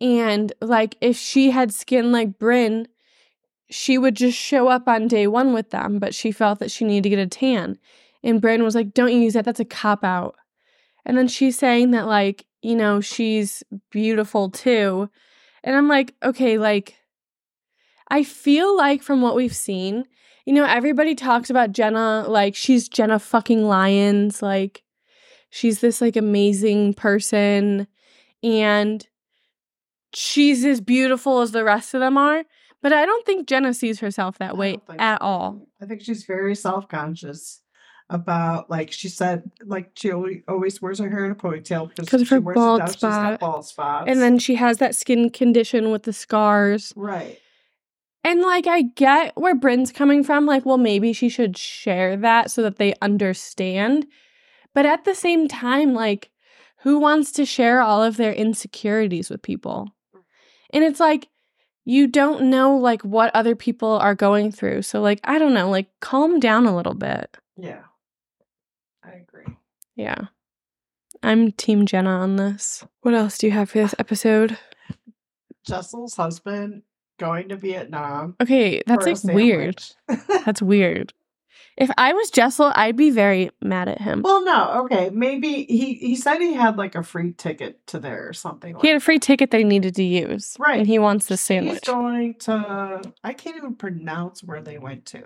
And 0.00 0.52
like 0.60 0.96
if 1.00 1.16
she 1.16 1.50
had 1.50 1.74
skin 1.74 2.12
like 2.12 2.38
Brynn, 2.38 2.86
she 3.70 3.98
would 3.98 4.16
just 4.16 4.38
show 4.38 4.68
up 4.68 4.88
on 4.88 5.08
day 5.08 5.26
one 5.26 5.52
with 5.52 5.70
them, 5.70 5.98
but 5.98 6.14
she 6.14 6.32
felt 6.32 6.58
that 6.58 6.70
she 6.70 6.84
needed 6.84 7.04
to 7.04 7.10
get 7.10 7.18
a 7.18 7.26
tan. 7.26 7.78
And 8.22 8.40
Brynn 8.40 8.62
was 8.62 8.74
like, 8.74 8.94
Don't 8.94 9.12
use 9.12 9.34
that. 9.34 9.44
That's 9.44 9.60
a 9.60 9.64
cop 9.64 10.04
out. 10.04 10.36
And 11.04 11.16
then 11.16 11.28
she's 11.28 11.58
saying 11.58 11.92
that, 11.92 12.06
like, 12.06 12.46
you 12.62 12.76
know, 12.76 13.00
she's 13.00 13.62
beautiful 13.90 14.50
too. 14.50 15.08
And 15.64 15.76
I'm 15.76 15.88
like, 15.88 16.14
okay, 16.22 16.58
like, 16.58 16.96
I 18.10 18.24
feel 18.24 18.76
like 18.76 19.02
from 19.02 19.22
what 19.22 19.36
we've 19.36 19.54
seen, 19.54 20.04
you 20.44 20.52
know, 20.52 20.64
everybody 20.64 21.14
talks 21.14 21.50
about 21.50 21.72
Jenna, 21.72 22.24
like, 22.28 22.54
she's 22.56 22.88
Jenna 22.88 23.18
fucking 23.18 23.64
Lyons. 23.64 24.42
Like, 24.42 24.82
she's 25.50 25.80
this, 25.80 26.00
like, 26.00 26.16
amazing 26.16 26.94
person. 26.94 27.86
And 28.42 29.06
she's 30.14 30.64
as 30.64 30.80
beautiful 30.80 31.40
as 31.40 31.52
the 31.52 31.64
rest 31.64 31.94
of 31.94 32.00
them 32.00 32.16
are. 32.16 32.44
But 32.82 32.92
I 32.92 33.04
don't 33.04 33.26
think 33.26 33.46
Jenna 33.46 33.74
sees 33.74 34.00
herself 34.00 34.38
that 34.38 34.56
way 34.56 34.78
at 34.98 35.18
so. 35.20 35.24
all. 35.24 35.66
I 35.82 35.86
think 35.86 36.00
she's 36.00 36.24
very 36.24 36.54
self 36.54 36.88
conscious 36.88 37.60
about 38.08 38.68
like 38.68 38.90
she 38.90 39.08
said 39.08 39.48
like 39.64 39.92
she 39.94 40.10
always, 40.12 40.82
wears 40.82 40.98
her 40.98 41.08
hair 41.08 41.24
in 41.24 41.30
a 41.30 41.34
ponytail 41.34 41.88
because 41.94 42.20
of 42.20 42.26
she 42.26 42.34
her 42.34 42.40
wears 42.40 42.56
it 42.56 42.58
bald 42.58 42.80
down, 42.80 42.88
she's 42.88 42.96
spot. 42.96 43.30
got 43.32 43.40
bald 43.40 43.66
spots. 43.66 44.04
And 44.08 44.20
then 44.20 44.38
she 44.38 44.56
has 44.56 44.78
that 44.78 44.96
skin 44.96 45.30
condition 45.30 45.90
with 45.90 46.02
the 46.02 46.12
scars. 46.12 46.92
right, 46.96 47.38
And 48.22 48.42
like 48.42 48.66
I 48.66 48.82
get 48.82 49.36
where 49.36 49.54
Brynn's 49.54 49.92
coming 49.92 50.22
from, 50.22 50.46
like, 50.46 50.66
well, 50.66 50.78
maybe 50.78 51.12
she 51.12 51.28
should 51.28 51.56
share 51.56 52.16
that 52.18 52.50
so 52.50 52.62
that 52.62 52.76
they 52.76 52.94
understand. 53.00 54.06
But 54.74 54.86
at 54.86 55.04
the 55.04 55.14
same 55.14 55.48
time, 55.48 55.94
like, 55.94 56.30
who 56.82 56.98
wants 56.98 57.32
to 57.32 57.44
share 57.44 57.80
all 57.80 58.02
of 58.02 58.16
their 58.16 58.32
insecurities 58.32 59.30
with 59.30 59.42
people? 59.42 59.88
And 60.72 60.84
it's 60.84 61.00
like 61.00 61.28
you 61.84 62.06
don't 62.06 62.50
know 62.50 62.76
like 62.76 63.02
what 63.02 63.34
other 63.34 63.56
people 63.56 63.90
are 63.98 64.14
going 64.14 64.52
through. 64.52 64.82
So 64.82 65.00
like, 65.00 65.20
I 65.24 65.38
don't 65.38 65.54
know, 65.54 65.70
like 65.70 65.88
calm 66.00 66.38
down 66.38 66.66
a 66.66 66.76
little 66.76 66.94
bit. 66.94 67.36
yeah, 67.56 67.82
I 69.02 69.10
agree. 69.28 69.56
Yeah. 69.96 70.26
I'm 71.22 71.52
team 71.52 71.84
Jenna 71.86 72.10
on 72.10 72.36
this. 72.36 72.84
What 73.02 73.14
else 73.14 73.38
do 73.38 73.46
you 73.46 73.52
have 73.52 73.70
for 73.70 73.78
this 73.78 73.94
episode? 73.98 74.56
Jessel's 75.66 76.16
husband 76.16 76.82
going 77.20 77.50
to 77.50 77.56
Vietnam. 77.56 78.34
Okay, 78.40 78.82
that's 78.86 79.06
like 79.06 79.34
weird. 79.34 79.84
That's 80.44 80.60
weird. 80.62 81.12
If 81.76 81.90
I 81.96 82.12
was 82.12 82.30
Jessel, 82.30 82.72
I'd 82.74 82.96
be 82.96 83.10
very 83.10 83.50
mad 83.62 83.88
at 83.88 84.00
him. 84.00 84.22
well, 84.22 84.44
no, 84.44 84.82
okay, 84.84 85.10
maybe 85.10 85.64
he 85.64 85.94
he 85.94 86.16
said 86.16 86.38
he 86.38 86.54
had 86.54 86.76
like 86.76 86.94
a 86.94 87.02
free 87.02 87.32
ticket 87.32 87.86
to 87.88 87.98
there 87.98 88.28
or 88.28 88.32
something. 88.32 88.76
He 88.80 88.88
had 88.88 88.94
a 88.94 88.96
like 88.96 89.02
free 89.02 89.18
ticket 89.18 89.50
that 89.50 89.58
he 89.58 89.64
needed 89.64 89.94
to 89.94 90.02
use. 90.02 90.56
Right. 90.58 90.78
And 90.78 90.86
he 90.86 90.98
wants 90.98 91.26
the 91.26 91.34
He's 91.34 91.40
sandwich. 91.42 91.84
going 91.84 92.34
to. 92.40 93.02
I 93.22 93.32
can't 93.34 93.56
even 93.56 93.76
pronounce 93.76 94.42
where 94.42 94.60
they 94.60 94.78
went 94.78 95.06
to. 95.06 95.24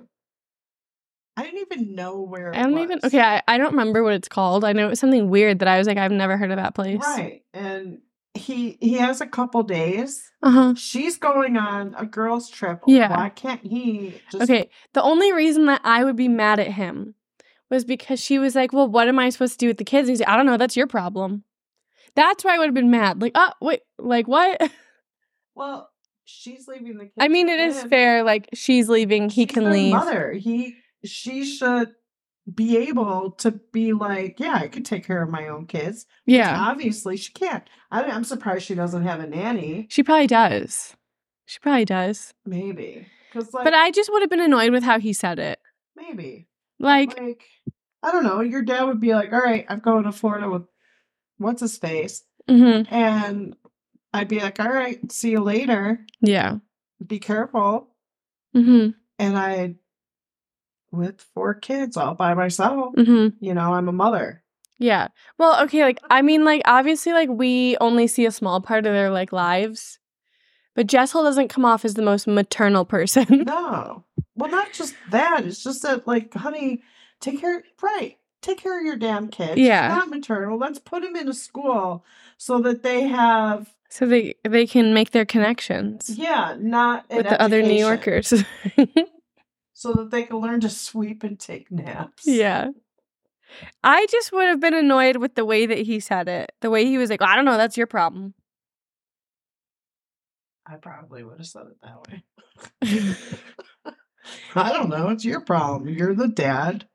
I 1.37 1.43
didn't 1.43 1.67
even 1.73 1.95
know 1.95 2.21
where. 2.21 2.53
It 2.53 2.57
I 2.57 2.63
don't 2.63 2.79
even 2.79 3.01
okay, 3.03 3.21
I, 3.21 3.43
I 3.49 3.59
don't 3.59 3.73
remember 3.73 4.03
what 4.05 4.13
it's 4.15 4.29
called. 4.29 4.65
I 4.65 4.73
know 4.73 4.87
it 4.87 4.91
was 4.91 5.01
something 5.01 5.31
weird 5.31 5.59
that 5.61 5.69
I 5.69 5.79
was 5.79 5.87
like, 5.87 5.99
I've 5.99 6.13
never 6.13 6.37
heard 6.37 6.51
of 6.51 6.59
that 6.59 6.75
place. 6.75 7.01
Right, 7.01 7.43
and 7.53 7.99
he 8.35 8.76
he 8.81 8.95
has 8.95 9.21
a 9.21 9.26
couple 9.26 9.62
days. 9.62 10.31
Uh-huh. 10.43 10.75
She's 10.76 11.17
going 11.17 11.57
on 11.57 11.95
a 11.97 12.05
girls' 12.05 12.50
trip. 12.50 12.81
Yeah. 12.87 13.17
Why 13.17 13.29
can't 13.31 13.62
he 13.64 14.21
just? 14.31 14.43
Okay. 14.50 14.69
The 14.93 15.03
only 15.03 15.33
reason 15.33 15.67
that 15.67 15.81
I 15.85 16.05
would 16.05 16.17
be 16.17 16.29
mad 16.29 16.59
at 16.61 16.73
him 16.73 17.14
was 17.71 17.85
because 17.85 18.21
she 18.21 18.38
was 18.38 18.55
like, 18.55 18.73
Well, 18.73 18.88
what 18.88 19.09
am 19.09 19.19
I 19.19 19.31
supposed 19.31 19.53
to 19.55 19.59
do 19.59 19.69
with 19.69 19.79
the 19.79 19.85
kids? 19.85 20.09
And 20.09 20.11
he's 20.12 20.21
like, 20.21 20.29
I 20.29 20.37
don't 20.37 20.47
know, 20.47 20.57
that's 20.57 20.76
your 20.76 20.87
problem. 20.87 21.45
That's 22.17 22.45
why 22.45 22.55
I 22.55 22.59
would 22.59 22.67
have 22.67 22.75
been 22.75 22.91
mad. 22.91 23.23
Like, 23.23 23.33
oh 23.35 23.53
wait, 23.61 23.81
like 23.99 24.29
what? 24.29 24.61
Well, 25.57 25.88
she's 26.25 26.67
leaving 26.67 26.99
the 26.99 27.05
kids. 27.05 27.14
I 27.17 27.29
mean, 27.29 27.49
it 27.49 27.61
is 27.61 27.83
him. 27.85 27.88
fair, 27.88 28.25
like 28.25 28.49
she's 28.55 28.88
leaving, 28.88 29.31
he 29.31 29.43
She's 29.47 29.53
can 29.55 29.71
leave. 29.71 29.93
Mother, 29.93 30.33
he 30.33 30.75
she 31.05 31.45
should 31.45 31.93
be 32.53 32.77
able 32.77 33.31
to 33.33 33.53
be 33.73 33.93
like, 33.93 34.39
yeah, 34.39 34.55
I 34.55 34.69
could 34.69 34.85
take 34.85 35.07
care 35.07 35.23
of 35.23 35.31
my 35.31 35.49
own 35.49 35.67
kids. 35.67 36.07
Yeah. 36.27 36.57
Obviously, 36.69 37.17
she 37.17 37.33
can't. 37.33 37.65
I, 37.91 38.05
I'm 38.05 38.25
surprised 38.25 38.67
she 38.67 38.75
doesn't 38.75 39.05
have 39.05 39.21
a 39.21 39.27
nanny. 39.27 39.87
She 39.91 40.03
probably 40.03 40.27
does. 40.27 40.95
She 41.47 41.59
probably 41.61 41.85
does. 41.87 42.35
Maybe 42.45 43.07
because 43.33 43.53
like, 43.55 43.65
But 43.65 43.75
I 43.75 43.91
just 43.91 44.13
would 44.13 44.23
have 44.23 44.31
been 44.31 44.41
annoyed 44.41 44.73
with 44.73 44.83
how 44.83 44.99
he 44.99 45.13
said 45.13 45.39
it. 45.39 45.59
maybe 45.97 46.47
Like, 46.79 47.19
like 47.19 47.43
I 48.03 48.13
don't 48.13 48.25
know. 48.25 48.41
Your 48.41 48.63
dad 48.63 48.85
would 48.85 49.01
be 49.01 49.15
like, 49.15 49.33
all 49.33 49.41
right, 49.41 49.65
I'm 49.69 49.81
going 49.81 50.05
to 50.05 50.13
Florida 50.13 50.51
with 50.51 50.63
what's 51.39 51.63
his 51.63 51.79
face, 51.79 52.23
mhm, 52.49 52.87
and 52.91 53.57
I'd 54.13 54.29
be 54.29 54.41
like, 54.41 54.61
all 54.61 54.69
right, 54.71 55.11
see 55.11 55.31
you 55.31 55.41
later. 55.41 56.05
yeah. 56.21 56.59
Be 57.05 57.19
careful. 57.19 57.89
hmm 58.55 58.91
And 59.19 59.37
I, 59.37 59.75
with 60.97 61.21
four 61.35 61.55
kids 61.55 61.97
all 61.97 62.15
by 62.15 62.35
myself, 62.35 62.95
hmm 62.95 63.29
you 63.41 63.55
know, 63.55 63.75
I'm 63.75 63.89
a 63.89 63.93
mother. 63.93 64.43
Yeah. 64.79 65.09
Well, 65.39 65.63
okay, 65.65 65.83
like 65.83 66.01
I 66.11 66.23
mean, 66.23 66.45
like 66.45 66.63
obviously, 66.65 67.13
like 67.13 67.29
we 67.29 67.77
only 67.81 68.07
see 68.07 68.27
a 68.27 68.31
small 68.31 68.61
part 68.61 68.87
of 68.87 68.93
their 68.93 69.11
like 69.11 69.33
lives, 69.33 69.99
but 70.75 70.87
Jessel 70.87 71.23
doesn't 71.23 71.49
come 71.49 71.65
off 71.65 71.85
as 71.85 71.95
the 71.95 72.03
most 72.03 72.27
maternal 72.27 72.85
person. 72.85 73.45
No. 73.47 74.05
Well, 74.37 74.51
not 74.51 74.73
just 74.73 74.97
that. 75.11 75.45
It's 75.45 75.63
just 75.63 75.83
that, 75.83 76.09
like, 76.09 76.35
honey, 76.35 76.83
take 77.21 77.41
care. 77.41 77.63
Right. 77.81 78.19
Take 78.43 78.59
care 78.59 78.81
of 78.81 78.85
your 78.85 78.97
damn 78.97 79.29
kids. 79.29 79.61
Yeah. 79.61 79.87
Not 79.89 80.11
maternal. 80.11 80.59
Let's 80.59 80.81
put 80.81 81.03
them 81.03 81.15
in 81.15 81.29
a 81.29 81.35
school 81.35 82.05
so 82.37 82.61
that 82.63 82.83
they 82.83 83.03
have, 83.03 83.73
so 83.89 84.07
they 84.07 84.35
they 84.43 84.67
can 84.67 84.93
make 84.93 85.13
their 85.13 85.25
connections 85.25 86.11
yeah, 86.19 86.57
not 86.59 87.09
with 87.09 87.29
the 87.29 87.41
other 87.41 87.63
New 87.63 87.79
Yorkers. 87.79 88.35
so 89.75 89.93
that 89.93 90.11
they 90.11 90.23
can 90.23 90.38
learn 90.38 90.61
to 90.61 90.71
sweep 90.71 91.23
and 91.23 91.38
take 91.38 91.71
naps. 91.71 92.26
yeah. 92.26 92.69
I 93.85 94.07
just 94.11 94.33
would 94.33 94.49
have 94.49 94.61
been 94.61 94.75
annoyed 94.75 95.16
with 95.16 95.35
the 95.35 95.45
way 95.45 95.66
that 95.66 95.78
he 95.78 96.00
said 96.00 96.28
it. 96.28 96.52
The 96.61 96.71
way 96.71 96.87
he 96.87 96.99
was 96.99 97.11
like, 97.11 97.23
I 97.23 97.37
don't 97.37 97.45
know, 97.45 97.57
that's 97.57 97.76
your 97.76 97.87
problem. 97.87 98.35
I 100.66 100.76
probably 100.76 101.23
would 101.23 101.38
have 101.38 101.47
said 101.47 101.66
it 101.66 101.76
that 101.83 102.09
way. 102.09 103.16
I 104.54 104.73
don't 104.73 104.88
know. 104.88 105.11
It's 105.11 105.25
your 105.25 105.40
problem. 105.40 105.88
You're 105.88 106.14
the 106.14 106.28
dad. 106.28 106.88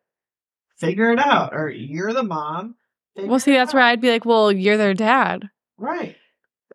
Figure 0.78 1.12
it 1.12 1.20
out. 1.20 1.54
Or 1.54 1.70
you're 1.70 2.14
the 2.14 2.24
mom. 2.24 2.76
Well, 3.16 3.40
see, 3.40 3.54
that's 3.54 3.74
where. 3.74 3.84
I'd 3.84 4.02
be 4.02 4.10
like, 4.10 4.26
well, 4.26 4.52
you're 4.52 4.78
their 4.78 4.94
dad. 4.94 5.50
Right. 5.78 6.16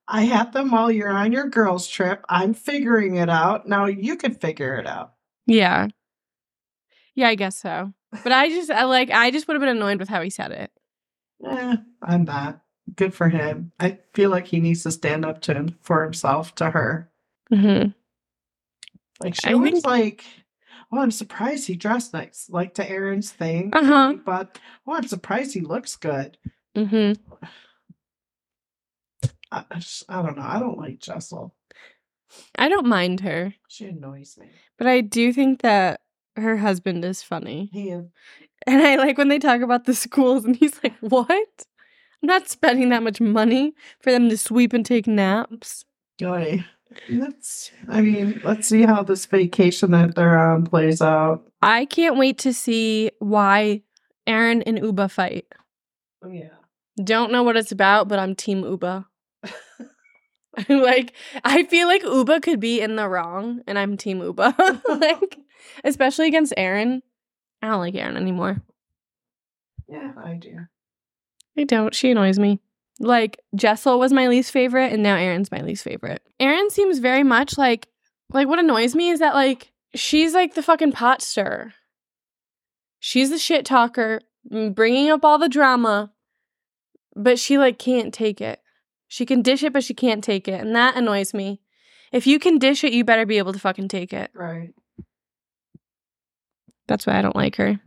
I 0.07 0.25
had 0.25 0.53
them 0.53 0.71
while 0.71 0.91
you're 0.91 1.11
on 1.11 1.33
your 1.33 1.49
girls' 1.49 1.89
trip. 1.89 2.25
I'm 2.29 2.53
figuring 2.53 3.17
it 3.17 3.31
out. 3.31 3.67
Now 3.67 3.87
you 3.87 4.17
can 4.17 4.35
figure 4.35 4.77
it 4.77 4.87
out. 4.87 5.14
Yeah. 5.47 5.89
Yeah, 7.15 7.29
I 7.29 7.35
guess 7.35 7.57
so. 7.57 7.93
But 8.23 8.33
I 8.33 8.49
just 8.49 8.71
I 8.71 8.85
like 8.85 9.11
I 9.11 9.31
just 9.31 9.47
would 9.49 9.55
have 9.55 9.61
been 9.61 9.77
annoyed 9.77 9.99
with 9.99 10.09
how 10.09 10.23
he 10.23 10.31
said 10.31 10.53
it. 10.53 10.71
Eh, 11.47 11.77
I'm 12.03 12.25
not. 12.25 12.61
Good 12.97 13.15
for 13.15 13.29
him. 13.29 13.73
I 13.81 13.99
feel 14.13 14.31
like 14.31 14.47
he 14.47 14.61
needs 14.61 14.83
to 14.85 14.91
stand 14.91 15.25
up 15.25 15.41
to 15.43 15.55
him 15.55 15.77
for 15.81 16.03
himself, 16.05 16.55
to 16.57 16.71
her. 16.71 17.11
Mm-hmm. 17.53 17.91
Like 19.23 19.35
she 19.35 19.49
I 19.49 19.53
always 19.55 19.73
think- 19.75 19.87
like, 19.87 20.25
oh, 20.93 20.99
I'm 21.01 21.11
surprised 21.11 21.67
he 21.67 21.77
dressed 21.77 22.13
nice. 22.13 22.47
Like 22.51 22.75
to 22.75 22.89
Erin's 22.89 23.31
thing. 23.31 23.71
Uh-huh. 23.73 24.15
But 24.25 24.59
oh, 24.87 24.95
I'm 24.95 25.07
surprised 25.09 25.55
he 25.55 25.61
looks 25.61 25.97
good. 25.97 26.37
Mm-hmm. 26.77 27.21
I, 29.53 29.65
I 30.09 30.23
don't 30.23 30.37
know. 30.37 30.43
I 30.45 30.59
don't 30.59 30.79
like 30.79 30.99
Jessel. 30.99 31.55
I 32.57 32.69
don't 32.69 32.87
mind 32.87 33.21
her, 33.21 33.55
She 33.69 33.87
annoys 33.87 34.37
me. 34.39 34.49
but 34.79 34.87
I 34.87 35.01
do 35.01 35.33
think 35.33 35.63
that 35.63 36.01
her 36.37 36.57
husband 36.57 37.05
is 37.05 37.23
funny. 37.23 37.71
He 37.73 37.91
is 37.91 38.07
And 38.67 38.83
I 38.83 38.97
like 38.97 39.19
when 39.19 39.29
they 39.29 39.39
talk 39.39 39.61
about 39.61 39.85
the 39.85 39.95
schools 39.95 40.45
and 40.45 40.57
he's 40.57 40.81
like, 40.83 40.95
What? 41.01 41.67
I'm 42.23 42.27
not 42.29 42.49
spending 42.49 42.89
that 42.89 43.03
much 43.03 43.21
money 43.21 43.75
for 44.01 44.11
them 44.11 44.29
to 44.31 44.39
sweep 44.39 44.73
and 44.73 44.85
take 44.87 45.07
naps. 45.07 45.85
Joy. 46.19 46.65
Let's. 47.11 47.71
I 47.89 48.01
mean, 48.01 48.41
let's 48.45 48.69
see 48.69 48.83
how 48.83 49.03
this 49.03 49.27
vacation 49.27 49.91
that 49.91 50.15
they're 50.15 50.39
on 50.39 50.65
plays 50.65 51.03
out. 51.03 51.43
I 51.61 51.85
can't 51.87 52.17
wait 52.17 52.39
to 52.39 52.55
see 52.55 53.11
why 53.19 53.83
Erin 54.27 54.63
and 54.63 54.79
Ubah 54.79 55.11
fight. 55.11 55.47
Oh 56.25 56.31
yeah. 56.31 56.55
Don't 57.03 57.33
know 57.33 57.43
what 57.43 57.57
it's 57.57 57.73
about, 57.73 58.07
but 58.09 58.19
I'm 58.19 58.35
team 58.35 58.63
Ubah. 58.63 59.05
like 60.69 61.13
I 61.45 61.65
feel 61.65 61.89
like 61.89 62.03
Ubah 62.03 62.43
could 62.43 62.61
be 62.61 62.81
in 62.81 62.97
the 62.97 63.09
wrong 63.09 63.63
and 63.67 63.79
I'm 63.79 63.97
team 63.97 64.21
Ubah. 64.21 64.83
like 65.01 65.39
especially 65.85 66.29
against 66.29 66.55
Erin. 66.57 67.03
I 67.63 67.69
don't 67.69 67.81
like 67.81 67.95
Erin 67.95 68.17
anymore. 68.17 68.63
Yeah, 69.89 70.13
I 70.23 70.35
do. 70.35 70.59
I 71.59 71.65
don't. 71.65 71.95
She 71.95 72.11
annoys 72.11 72.39
me. 72.39 72.61
Like 73.01 73.41
Jessel 73.55 73.99
was 73.99 74.13
my 74.13 74.29
least 74.29 74.53
favorite 74.53 74.93
and 74.93 75.03
now 75.03 75.17
Erin's 75.17 75.51
my 75.51 75.61
least 75.61 75.85
favorite. 75.85 76.23
Aaron 76.39 76.71
seems 76.71 76.99
very 76.99 77.25
much 77.25 77.59
like 77.59 77.89
like 78.31 78.49
what 78.49 78.59
annoys 78.59 78.95
me 78.95 79.11
is 79.11 79.21
that 79.21 79.35
like 79.35 79.73
she's 79.95 80.35
like 80.35 80.55
the 80.55 80.63
fucking 80.63 80.93
pot 80.93 81.23
stirrer. 81.23 81.73
She's 83.01 83.31
the 83.31 83.39
shit 83.39 83.67
talker, 83.67 84.21
mm, 84.51 84.75
bringing 84.75 85.11
up 85.11 85.25
all 85.25 85.39
the 85.39 85.49
drama, 85.49 86.13
but 87.15 87.39
she 87.39 87.59
like 87.59 87.79
can't 87.79 88.15
take 88.15 88.41
it. 88.41 88.61
She 89.15 89.25
can 89.25 89.43
dish 89.43 89.63
it, 89.63 89.73
but 89.73 89.85
she 89.85 89.95
can't 89.95 90.25
take 90.25 90.49
it. 90.49 90.61
And 90.61 90.75
that 90.75 90.97
annoys 90.97 91.33
me. 91.33 91.61
If 92.11 92.27
you 92.27 92.41
can 92.41 92.59
dish 92.59 92.83
it, 92.83 92.93
you 92.93 93.05
better 93.05 93.25
be 93.25 93.39
able 93.39 93.53
to 93.53 93.61
fucking 93.61 93.87
take 93.87 94.13
it. 94.13 94.33
Right. 94.35 94.75
That's 96.89 97.07
why 97.07 97.17
I 97.17 97.23
don't 97.23 97.37
like 97.37 97.55
her. 97.55 97.79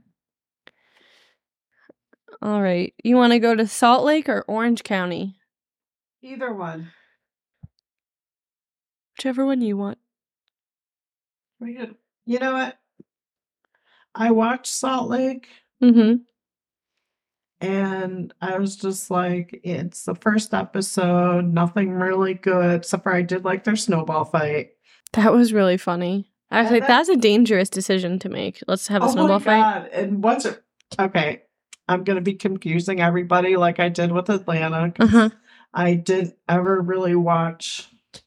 All 2.41 2.61
right. 2.61 2.93
You 3.03 3.17
want 3.17 3.33
to 3.33 3.39
go 3.39 3.55
to 3.55 3.67
Salt 3.67 4.05
Lake 4.05 4.29
or 4.29 4.45
Orange 4.47 4.83
County? 4.85 5.35
Either 6.21 6.53
one. 6.53 6.93
Whichever 9.17 9.45
one 9.45 9.59
you 9.59 9.75
want. 9.75 9.97
You 11.59 12.39
know 12.39 12.53
what? 12.53 12.77
I 14.15 14.31
watched 14.31 14.67
Salt 14.67 15.09
Lake 15.09 15.49
Mm-hmm. 15.83 16.21
And 17.59 18.33
I 18.39 18.57
was 18.59 18.75
just 18.75 19.09
like, 19.09 19.59
it's 19.63 20.03
the 20.03 20.13
first 20.15 20.53
episode, 20.53 21.45
nothing 21.45 21.91
really 21.91 22.35
good, 22.35 22.81
except 22.81 23.03
for 23.03 23.13
I 23.15 23.23
did 23.23 23.43
like 23.45 23.63
their 23.63 23.75
snowball 23.75 24.25
fight. 24.25 24.69
That 25.13 25.31
was 25.33 25.53
really 25.53 25.77
funny. 25.77 26.29
I 26.51 26.61
was 26.61 26.67
And 26.67 26.75
like, 26.75 26.83
that- 26.83 26.87
that's 26.87 27.09
a 27.09 27.15
dangerous 27.17 27.69
decision 27.69 28.19
to 28.19 28.29
make. 28.29 28.61
Let's 28.67 28.87
have 28.89 29.01
a 29.01 29.05
oh 29.05 29.11
snowball 29.11 29.39
my 29.39 29.45
fight. 29.45 29.59
god! 29.61 29.89
And 29.91 30.23
what's 30.23 30.45
it? 30.45 30.61
Okay, 30.99 31.41
I'm 31.87 32.03
gonna 32.03 32.21
be 32.21 32.35
confusing 32.35 33.01
everybody 33.01 33.57
like 33.57 33.79
I 33.79 33.89
did 33.89 34.11
with 34.11 34.29
Atlanta. 34.29 34.93
Uh-huh. 34.99 35.29
I 35.73 35.95
didn't 35.95 36.35
ever 36.47 36.79
really 36.81 37.15
watch 37.15 37.89
Salt 38.13 38.23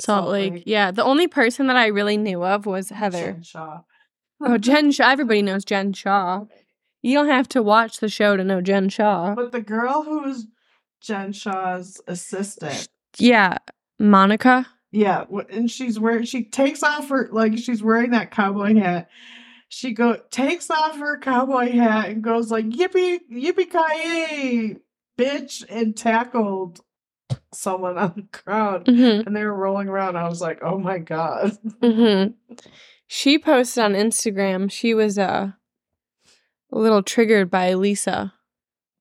Salt 0.00 0.28
Lake. 0.30 0.52
Lake. 0.52 0.62
Yeah. 0.66 0.90
The 0.92 1.04
only 1.04 1.26
person 1.28 1.66
that 1.66 1.76
I 1.76 1.88
really 1.88 2.16
knew 2.16 2.42
of 2.44 2.64
was 2.66 2.88
Heather. 2.90 3.32
Jen 3.32 3.42
Shah. 3.42 3.80
Oh, 4.40 4.56
Jen 4.56 4.90
Shah. 4.92 5.10
Everybody 5.10 5.42
knows 5.42 5.64
Jen 5.64 5.92
Shah. 5.92 6.44
You 7.02 7.14
don't 7.14 7.28
have 7.28 7.48
to 7.50 7.62
watch 7.62 7.98
the 8.00 8.08
show 8.08 8.36
to 8.36 8.44
know 8.44 8.60
Jen 8.60 8.88
Shah. 8.88 9.34
But 9.34 9.52
the 9.52 9.60
girl 9.60 10.02
who 10.02 10.22
was 10.22 10.46
Jen 11.00 11.32
Shah's 11.32 12.00
assistant, 12.08 12.88
Yeah. 13.18 13.58
Monica. 14.00 14.66
yeah, 14.90 15.24
and 15.50 15.70
she's 15.70 15.98
wearing 15.98 16.24
she 16.24 16.44
takes 16.44 16.82
off 16.82 17.08
her 17.08 17.28
like 17.32 17.56
she's 17.58 17.82
wearing 17.82 18.10
that 18.12 18.30
cowboy 18.30 18.76
hat. 18.76 19.08
She 19.68 19.92
go 19.92 20.16
takes 20.30 20.70
off 20.70 20.96
her 20.98 21.18
cowboy 21.18 21.72
hat 21.72 22.08
and 22.08 22.22
goes 22.22 22.50
like 22.50 22.64
yippee 22.66 23.18
yippee 23.30 23.70
ki 23.70 24.76
bitch 25.18 25.64
and 25.68 25.96
tackled 25.96 26.80
someone 27.52 27.98
on 27.98 28.12
the 28.16 28.22
crowd 28.38 28.86
Mm-hmm. 28.86 29.26
and 29.26 29.36
they 29.36 29.44
were 29.44 29.54
rolling 29.54 29.88
around. 29.88 30.16
I 30.16 30.28
was 30.28 30.40
like, 30.40 30.60
oh 30.62 30.78
my 30.78 30.98
god. 30.98 31.58
Mm-hmm. 31.82 32.32
She 33.06 33.38
posted 33.38 33.82
on 33.84 33.92
Instagram. 33.94 34.70
She 34.70 34.94
was 34.94 35.18
uh, 35.18 35.52
a 36.70 36.78
little 36.78 37.02
triggered 37.02 37.50
by 37.50 37.74
Lisa 37.74 38.34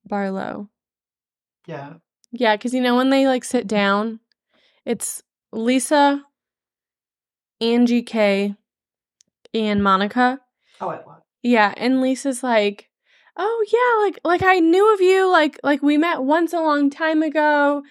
Barlow. 0.05 0.69
Yeah. 1.65 1.95
Yeah, 2.31 2.55
because 2.55 2.73
you 2.73 2.81
know 2.81 2.95
when 2.95 3.09
they 3.09 3.27
like 3.27 3.43
sit 3.43 3.67
down, 3.67 4.19
it's 4.85 5.23
Lisa, 5.51 6.23
Angie 7.61 8.03
K, 8.03 8.55
and 9.53 9.83
Monica. 9.83 10.39
Oh, 10.81 10.89
I 10.89 10.95
love. 10.97 11.21
Yeah, 11.41 11.73
and 11.77 12.01
Lisa's 12.01 12.43
like, 12.43 12.89
"Oh 13.37 13.65
yeah, 13.71 14.05
like 14.05 14.19
like 14.23 14.43
I 14.43 14.59
knew 14.59 14.93
of 14.93 15.01
you, 15.01 15.29
like 15.31 15.59
like 15.63 15.81
we 15.81 15.97
met 15.97 16.23
once 16.23 16.53
a 16.53 16.59
long 16.59 16.89
time 16.89 17.23
ago, 17.23 17.83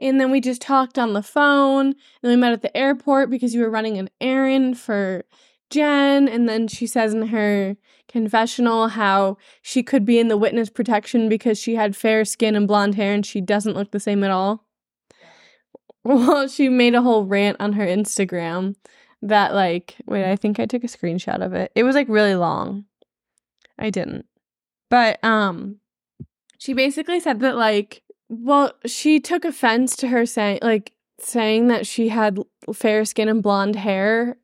and 0.00 0.20
then 0.20 0.30
we 0.30 0.40
just 0.40 0.60
talked 0.60 0.98
on 0.98 1.12
the 1.12 1.22
phone, 1.22 1.86
and 1.86 2.30
we 2.30 2.36
met 2.36 2.52
at 2.52 2.62
the 2.62 2.76
airport 2.76 3.30
because 3.30 3.54
you 3.54 3.60
were 3.60 3.70
running 3.70 3.96
an 3.98 4.10
errand 4.20 4.78
for 4.78 5.24
Jen." 5.70 6.28
And 6.28 6.48
then 6.48 6.66
she 6.66 6.86
says 6.86 7.14
in 7.14 7.28
her 7.28 7.76
confessional 8.14 8.86
how 8.86 9.36
she 9.60 9.82
could 9.82 10.04
be 10.04 10.20
in 10.20 10.28
the 10.28 10.36
witness 10.36 10.70
protection 10.70 11.28
because 11.28 11.58
she 11.58 11.74
had 11.74 11.96
fair 11.96 12.24
skin 12.24 12.54
and 12.54 12.68
blonde 12.68 12.94
hair, 12.94 13.12
and 13.12 13.26
she 13.26 13.40
doesn't 13.40 13.74
look 13.74 13.90
the 13.90 13.98
same 13.98 14.22
at 14.22 14.30
all. 14.30 14.64
Well, 16.04 16.46
she 16.56 16.68
made 16.68 16.94
a 16.94 17.02
whole 17.02 17.24
rant 17.24 17.56
on 17.58 17.72
her 17.72 17.84
Instagram 17.84 18.76
that 19.20 19.52
like 19.52 19.96
wait, 20.06 20.30
I 20.30 20.36
think 20.36 20.60
I 20.60 20.66
took 20.66 20.84
a 20.84 20.86
screenshot 20.86 21.44
of 21.44 21.54
it. 21.54 21.72
It 21.74 21.82
was 21.82 21.96
like 21.96 22.08
really 22.08 22.36
long. 22.36 22.84
I 23.80 23.90
didn't. 23.90 24.26
But 24.90 25.22
um 25.24 25.80
she 26.58 26.72
basically 26.72 27.18
said 27.18 27.40
that 27.40 27.56
like 27.56 28.04
well, 28.28 28.74
she 28.86 29.18
took 29.18 29.44
offense 29.44 29.96
to 29.96 30.08
her 30.08 30.24
saying 30.24 30.60
like 30.62 30.92
saying 31.18 31.66
that 31.66 31.84
she 31.84 32.10
had 32.10 32.38
fair 32.72 33.04
skin 33.04 33.28
and 33.28 33.42
blonde 33.42 33.74
hair 33.74 34.36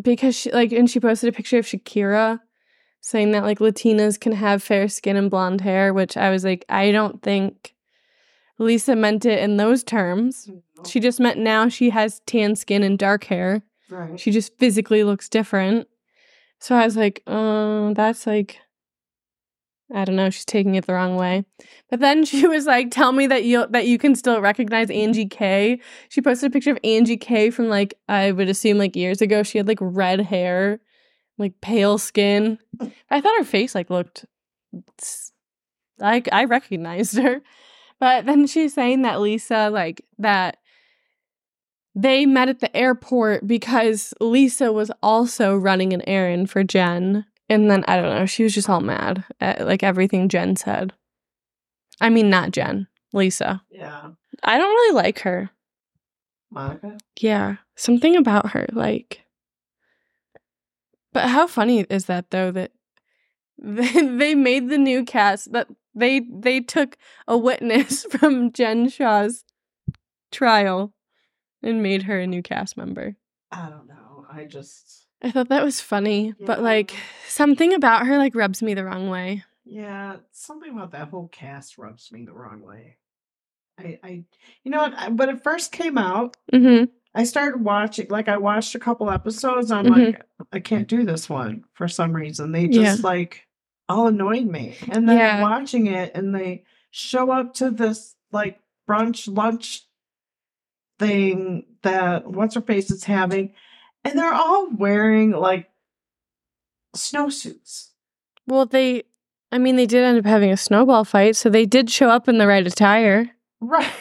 because 0.00 0.36
she 0.36 0.52
like 0.52 0.70
and 0.70 0.88
she 0.88 1.00
posted 1.00 1.28
a 1.28 1.36
picture 1.36 1.58
of 1.58 1.66
Shakira 1.66 2.38
saying 3.02 3.32
that 3.32 3.42
like 3.42 3.58
Latinas 3.58 4.18
can 4.18 4.32
have 4.32 4.62
fair 4.62 4.88
skin 4.88 5.16
and 5.16 5.30
blonde 5.30 5.60
hair, 5.60 5.92
which 5.92 6.16
I 6.16 6.30
was 6.30 6.44
like 6.44 6.64
I 6.70 6.90
don't 6.90 7.22
think 7.22 7.74
Lisa 8.58 8.96
meant 8.96 9.26
it 9.26 9.40
in 9.40 9.58
those 9.58 9.84
terms. 9.84 10.48
She 10.86 11.00
just 11.00 11.20
meant 11.20 11.38
now 11.38 11.68
she 11.68 11.90
has 11.90 12.20
tan 12.26 12.56
skin 12.56 12.82
and 12.82 12.98
dark 12.98 13.24
hair. 13.24 13.62
right. 13.90 14.18
She 14.18 14.30
just 14.30 14.56
physically 14.58 15.04
looks 15.04 15.28
different. 15.28 15.88
So 16.58 16.76
I 16.76 16.84
was 16.84 16.96
like, 16.96 17.22
oh, 17.26 17.92
that's 17.94 18.24
like, 18.26 18.58
I 19.92 20.04
don't 20.04 20.14
know. 20.14 20.30
She's 20.30 20.44
taking 20.44 20.76
it 20.76 20.86
the 20.86 20.94
wrong 20.94 21.16
way. 21.16 21.44
But 21.90 21.98
then 21.98 22.24
she 22.30 22.46
was 22.46 22.66
like, 22.66 22.92
tell 22.92 23.10
me 23.10 23.26
that 23.26 23.44
you 23.44 23.66
that 23.70 23.86
you 23.86 23.98
can 23.98 24.14
still 24.14 24.40
recognize 24.40 24.90
Angie 24.90 25.26
K. 25.26 25.80
She 26.08 26.22
posted 26.22 26.50
a 26.50 26.52
picture 26.52 26.70
of 26.70 26.78
Angie 26.84 27.16
K 27.16 27.50
from 27.50 27.68
like 27.68 27.94
I 28.08 28.30
would 28.30 28.48
assume 28.48 28.78
like 28.78 28.94
years 28.94 29.20
ago. 29.20 29.42
She 29.42 29.58
had 29.58 29.66
like 29.66 29.78
red 29.80 30.20
hair, 30.20 30.80
like 31.38 31.60
pale 31.60 31.98
skin. 31.98 32.58
I 33.10 33.20
thought 33.20 33.38
her 33.38 33.44
face 33.44 33.74
like 33.74 33.90
looked. 33.90 34.24
I 36.00 36.22
I 36.32 36.44
recognized 36.44 37.18
her, 37.18 37.42
but 38.00 38.26
then 38.26 38.46
she's 38.46 38.74
saying 38.74 39.02
that 39.02 39.20
Lisa 39.20 39.70
like 39.70 40.04
that 40.18 40.58
they 41.94 42.26
met 42.26 42.48
at 42.48 42.60
the 42.60 42.74
airport 42.76 43.46
because 43.46 44.14
Lisa 44.20 44.72
was 44.72 44.90
also 45.02 45.56
running 45.56 45.92
an 45.92 46.02
errand 46.08 46.50
for 46.50 46.64
Jen. 46.64 47.26
And 47.48 47.70
then 47.70 47.84
I 47.86 47.96
don't 47.96 48.16
know, 48.16 48.26
she 48.26 48.44
was 48.44 48.54
just 48.54 48.70
all 48.70 48.80
mad 48.80 49.24
at 49.40 49.66
like 49.66 49.82
everything 49.82 50.28
Jen 50.28 50.56
said. 50.56 50.92
I 52.00 52.08
mean, 52.08 52.30
not 52.30 52.50
Jen, 52.50 52.88
Lisa. 53.12 53.62
Yeah. 53.70 54.10
I 54.42 54.58
don't 54.58 54.70
really 54.70 54.94
like 54.94 55.20
her. 55.20 55.50
Monica. 56.50 56.98
Yeah, 57.18 57.56
something 57.76 58.16
about 58.16 58.50
her, 58.50 58.66
like. 58.72 59.21
But 61.12 61.28
how 61.28 61.46
funny 61.46 61.80
is 61.90 62.06
that 62.06 62.30
though 62.30 62.50
that 62.52 62.72
they, 63.58 63.92
they 63.92 64.34
made 64.34 64.68
the 64.68 64.78
new 64.78 65.04
cast 65.04 65.52
that 65.52 65.68
they 65.94 66.20
they 66.30 66.60
took 66.60 66.96
a 67.28 67.36
witness 67.36 68.04
from 68.10 68.52
Jen 68.52 68.88
Shah's 68.88 69.44
trial 70.30 70.94
and 71.62 71.82
made 71.82 72.04
her 72.04 72.18
a 72.20 72.26
new 72.26 72.42
cast 72.42 72.76
member. 72.76 73.16
I 73.50 73.68
don't 73.68 73.86
know. 73.86 74.26
I 74.32 74.44
just 74.44 75.06
I 75.22 75.30
thought 75.30 75.48
that 75.50 75.62
was 75.64 75.80
funny, 75.80 76.34
but 76.40 76.60
like 76.62 76.94
something 77.28 77.74
about 77.74 78.06
her 78.06 78.18
like 78.18 78.34
rubs 78.34 78.62
me 78.62 78.74
the 78.74 78.84
wrong 78.84 79.08
way. 79.08 79.44
yeah, 79.64 80.16
something 80.32 80.72
about 80.72 80.90
that 80.92 81.08
whole 81.08 81.28
cast 81.28 81.78
rubs 81.78 82.10
me 82.10 82.24
the 82.24 82.32
wrong 82.32 82.62
way. 82.62 82.96
I, 83.78 83.98
I, 84.02 84.24
you 84.64 84.70
know 84.70 84.78
what? 84.82 85.12
When 85.14 85.28
it 85.28 85.42
first 85.44 85.72
came 85.72 85.96
out, 85.98 86.36
Mm-hmm. 86.52 86.84
I 87.14 87.24
started 87.24 87.62
watching. 87.62 88.06
Like, 88.08 88.28
I 88.28 88.36
watched 88.38 88.74
a 88.74 88.78
couple 88.78 89.10
episodes. 89.10 89.70
I'm 89.70 89.84
Mhm. 89.86 90.06
like, 90.06 90.22
I 90.52 90.60
can't 90.60 90.88
do 90.88 91.04
this 91.04 91.28
one 91.28 91.64
for 91.74 91.86
some 91.88 92.12
reason. 92.14 92.52
They 92.52 92.68
just 92.68 93.00
Yeah. 93.00 93.06
like 93.08 93.46
all 93.88 94.06
annoyed 94.06 94.46
me. 94.46 94.76
And 94.90 95.08
then 95.08 95.18
Yeah. 95.18 95.42
watching 95.42 95.86
it, 95.88 96.12
and 96.14 96.34
they 96.34 96.64
show 96.90 97.30
up 97.30 97.52
to 97.54 97.70
this 97.70 98.16
like 98.32 98.60
brunch 98.88 99.28
lunch 99.34 99.86
thing 100.98 101.66
that 101.82 102.26
what's 102.30 102.54
her 102.54 102.60
face 102.62 102.90
is 102.90 103.04
having, 103.04 103.52
and 104.04 104.18
they're 104.18 104.32
all 104.32 104.70
wearing 104.70 105.32
like 105.32 105.70
snowsuits. 106.96 107.88
Well, 108.46 108.66
they, 108.66 109.04
I 109.50 109.58
mean, 109.58 109.76
they 109.76 109.86
did 109.86 110.02
end 110.04 110.18
up 110.18 110.24
having 110.24 110.50
a 110.50 110.56
snowball 110.56 111.04
fight, 111.04 111.36
so 111.36 111.48
they 111.50 111.66
did 111.66 111.90
show 111.90 112.08
up 112.08 112.28
in 112.28 112.38
the 112.38 112.46
right 112.46 112.66
attire. 112.66 113.30
Right, 113.60 113.92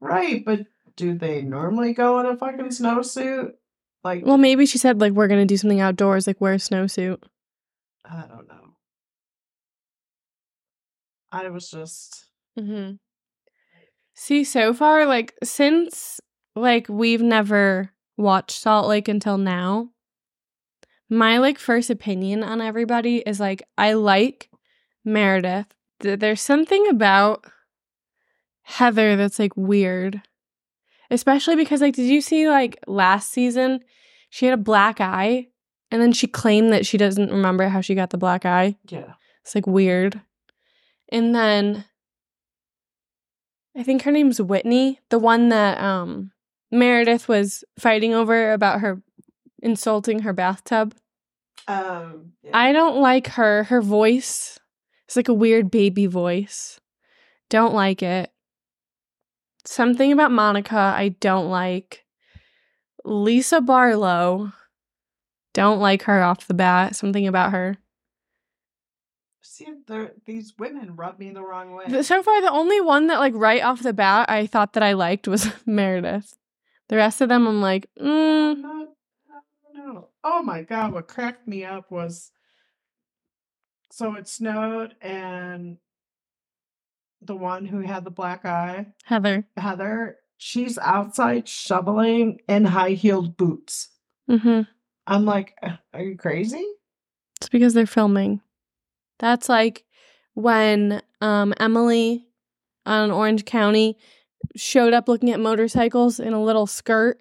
right. 0.00 0.44
But 0.44 0.66
do 1.00 1.18
they 1.18 1.42
normally 1.42 1.92
go 1.92 2.20
in 2.20 2.26
a 2.26 2.36
fucking 2.36 2.66
snowsuit? 2.66 3.52
Like, 4.04 4.24
Well, 4.24 4.38
maybe 4.38 4.66
she 4.66 4.78
said 4.78 5.00
like 5.00 5.12
we're 5.12 5.28
gonna 5.28 5.46
do 5.46 5.56
something 5.56 5.80
outdoors, 5.80 6.26
like 6.26 6.40
wear 6.40 6.54
a 6.54 6.56
snowsuit. 6.56 7.22
I 8.04 8.26
don't 8.28 8.48
know. 8.48 8.74
I 11.32 11.48
was 11.48 11.70
just 11.70 12.26
Mm-hmm. 12.58 12.94
See, 14.14 14.44
so 14.44 14.74
far, 14.74 15.06
like 15.06 15.34
since 15.42 16.20
like 16.54 16.88
we've 16.88 17.22
never 17.22 17.90
watched 18.16 18.58
Salt 18.58 18.86
Lake 18.88 19.08
until 19.08 19.38
now, 19.38 19.90
my 21.08 21.38
like 21.38 21.58
first 21.58 21.90
opinion 21.90 22.42
on 22.42 22.60
everybody 22.60 23.18
is 23.18 23.40
like 23.40 23.62
I 23.78 23.94
like 23.94 24.50
Meredith. 25.04 25.66
There's 26.00 26.40
something 26.40 26.86
about 26.88 27.46
Heather 28.62 29.16
that's 29.16 29.38
like 29.38 29.56
weird. 29.56 30.22
Especially 31.10 31.56
because 31.56 31.80
like 31.80 31.94
did 31.94 32.06
you 32.06 32.20
see 32.20 32.48
like 32.48 32.78
last 32.86 33.30
season 33.30 33.80
she 34.30 34.46
had 34.46 34.54
a 34.54 34.62
black 34.62 35.00
eye 35.00 35.48
and 35.90 36.00
then 36.00 36.12
she 36.12 36.26
claimed 36.26 36.72
that 36.72 36.86
she 36.86 36.96
doesn't 36.96 37.30
remember 37.30 37.68
how 37.68 37.80
she 37.80 37.94
got 37.94 38.10
the 38.10 38.18
black 38.18 38.46
eye. 38.46 38.76
yeah. 38.88 39.14
It's 39.42 39.54
like 39.54 39.66
weird. 39.66 40.20
And 41.10 41.34
then 41.34 41.84
I 43.76 43.82
think 43.82 44.02
her 44.02 44.12
name's 44.12 44.40
Whitney, 44.40 45.00
the 45.08 45.18
one 45.18 45.48
that 45.48 45.82
um 45.82 46.32
Meredith 46.70 47.26
was 47.28 47.64
fighting 47.78 48.14
over 48.14 48.52
about 48.52 48.80
her 48.80 49.02
insulting 49.62 50.20
her 50.20 50.32
bathtub. 50.32 50.94
Um, 51.66 52.32
yeah. 52.42 52.50
I 52.54 52.72
don't 52.72 53.00
like 53.00 53.28
her. 53.28 53.64
Her 53.64 53.82
voice. 53.82 54.58
It's 55.06 55.16
like 55.16 55.28
a 55.28 55.34
weird 55.34 55.70
baby 55.70 56.06
voice. 56.06 56.80
Don't 57.48 57.74
like 57.74 58.02
it. 58.02 58.30
Something 59.64 60.12
about 60.12 60.32
Monica 60.32 60.76
I 60.76 61.10
don't 61.20 61.50
like. 61.50 62.04
Lisa 63.04 63.60
Barlow. 63.60 64.52
Don't 65.52 65.80
like 65.80 66.02
her 66.04 66.22
off 66.22 66.46
the 66.46 66.54
bat. 66.54 66.96
Something 66.96 67.26
about 67.26 67.52
her. 67.52 67.78
See, 69.42 69.66
these 70.26 70.54
women 70.58 70.96
rub 70.96 71.18
me 71.18 71.30
the 71.30 71.42
wrong 71.42 71.74
way. 71.74 72.02
So 72.02 72.22
far, 72.22 72.40
the 72.40 72.50
only 72.50 72.80
one 72.80 73.08
that, 73.08 73.18
like, 73.18 73.34
right 73.34 73.62
off 73.62 73.82
the 73.82 73.92
bat, 73.92 74.30
I 74.30 74.46
thought 74.46 74.74
that 74.74 74.82
I 74.82 74.92
liked 74.92 75.28
was 75.28 75.50
Meredith. 75.66 76.36
The 76.88 76.96
rest 76.96 77.20
of 77.20 77.28
them, 77.28 77.46
I'm 77.46 77.60
like, 77.60 77.88
mm, 78.00 78.60
Not, 78.60 78.88
I 79.30 79.76
don't 79.76 79.94
know. 79.94 80.08
Oh 80.24 80.42
my 80.42 80.62
god, 80.62 80.92
what 80.92 81.08
cracked 81.08 81.46
me 81.46 81.64
up 81.64 81.90
was 81.90 82.30
so 83.90 84.14
it 84.14 84.28
snowed 84.28 84.94
and 85.00 85.78
the 87.22 87.36
one 87.36 87.66
who 87.66 87.80
had 87.80 88.04
the 88.04 88.10
black 88.10 88.44
eye, 88.44 88.86
Heather. 89.04 89.46
Heather, 89.56 90.16
she's 90.36 90.78
outside 90.78 91.48
shoveling 91.48 92.40
in 92.48 92.64
high 92.64 92.90
heeled 92.90 93.36
boots. 93.36 93.90
hmm 94.28 94.62
I'm 95.06 95.24
like, 95.24 95.54
"Uh, 95.62 95.76
are 95.92 96.02
you 96.02 96.16
crazy? 96.16 96.64
It's 97.40 97.48
because 97.48 97.74
they're 97.74 97.86
filming. 97.86 98.40
That's 99.18 99.48
like 99.48 99.84
when 100.34 101.02
um, 101.20 101.52
Emily 101.58 102.26
on 102.86 103.10
Orange 103.10 103.44
County 103.44 103.96
showed 104.56 104.92
up 104.92 105.08
looking 105.08 105.30
at 105.30 105.40
motorcycles 105.40 106.20
in 106.20 106.32
a 106.32 106.42
little 106.42 106.66
skirt, 106.66 107.20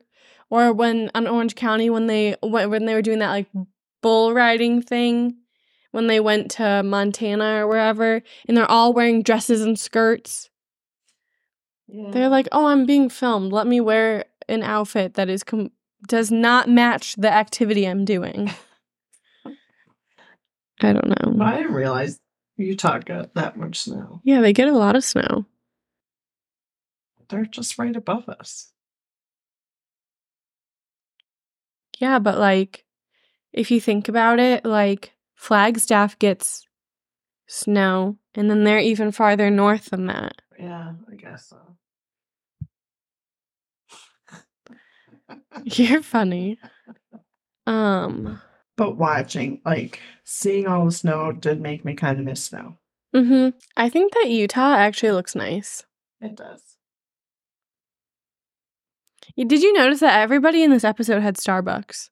or 0.50 0.72
when 0.72 1.10
on 1.16 1.28
Orange 1.28 1.56
County 1.56 1.90
when 1.90 2.08
they 2.08 2.36
when 2.42 2.86
they 2.86 2.94
were 2.94 3.02
doing 3.02 3.20
that 3.20 3.30
like 3.32 3.48
bull 4.02 4.34
riding 4.34 4.82
thing 4.82 5.36
when 5.92 6.08
they 6.08 6.20
went 6.20 6.52
to 6.52 6.84
Montana 6.84 7.64
or 7.64 7.68
wherever, 7.68 8.22
and 8.48 8.56
they're 8.56 8.70
all 8.70 8.94
wearing 8.94 9.24
dresses 9.24 9.62
and 9.62 9.78
skirts. 9.80 10.50
Yeah. 11.88 12.12
They're 12.12 12.30
like, 12.30 12.48
"Oh, 12.52 12.68
I'm 12.68 12.86
being 12.86 13.10
filmed. 13.10 13.52
Let 13.52 13.68
me 13.68 13.82
wear 13.82 14.26
an 14.48 14.64
outfit 14.64 15.16
that 15.16 15.30
is 15.30 15.44
com- 15.44 15.72
does 16.08 16.32
not 16.32 16.70
match 16.70 17.16
the 17.16 17.32
activity 17.32 17.86
I'm 17.86 18.06
doing." 18.06 18.52
I 20.82 20.94
don't 20.94 21.08
know. 21.08 21.44
I 21.44 21.58
didn't 21.58 21.74
realize 21.74 22.20
Utah 22.56 23.00
got 23.00 23.34
that 23.34 23.58
much 23.58 23.80
snow. 23.80 24.22
Yeah, 24.24 24.42
they 24.42 24.54
get 24.54 24.68
a 24.68 24.78
lot 24.78 24.96
of 24.96 25.04
snow. 25.04 25.46
They're 27.30 27.46
just 27.46 27.78
right 27.78 27.96
above 27.96 28.28
us. 28.30 28.72
Yeah, 32.00 32.20
but 32.20 32.38
like 32.38 32.86
if 33.52 33.72
you 33.72 33.82
think 33.82 34.08
about 34.08 34.40
it, 34.40 34.66
like 34.66 35.14
Flagstaff 35.40 36.20
gets 36.20 36.68
snow 37.48 38.18
and 38.36 38.50
then 38.52 38.66
they're 38.66 38.78
even 38.80 39.10
farther 39.14 39.50
north 39.50 39.86
than 39.86 40.08
that. 40.08 40.34
Yeah, 40.60 40.92
I 41.10 41.16
guess 41.16 41.48
so. 41.48 41.78
You're 45.64 46.04
funny. 46.04 46.60
Um 47.66 48.42
but 48.76 48.98
watching, 48.98 49.62
like, 49.66 50.00
seeing 50.26 50.68
all 50.68 50.86
the 50.86 50.92
snow 50.92 51.32
did 51.32 51.60
make 51.62 51.84
me 51.86 51.94
kind 51.96 52.20
of 52.20 52.26
miss 52.26 52.44
snow. 52.44 52.76
Mhm. 53.16 53.54
I 53.78 53.90
think 53.90 54.14
that 54.14 54.30
Utah 54.30 54.76
actually 54.76 55.12
looks 55.14 55.36
nice. 55.36 55.86
It 56.20 56.36
does. 56.36 56.62
Did 59.38 59.62
you 59.62 59.72
notice 59.74 60.02
that 60.02 60.20
everybody 60.20 60.64
in 60.64 60.72
this 60.72 60.84
episode 60.84 61.22
had 61.22 61.36
Starbucks? 61.38 62.10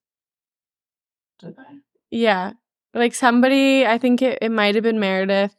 Did 1.40 1.56
I? 1.60 1.80
Yeah. 2.10 2.54
Like 2.98 3.14
somebody, 3.14 3.86
I 3.86 4.00
think 4.00 4.24
it, 4.24 4.40
it 4.42 4.50
might 4.50 4.74
have 4.74 4.84
been 4.84 5.00
Meredith. 5.00 5.54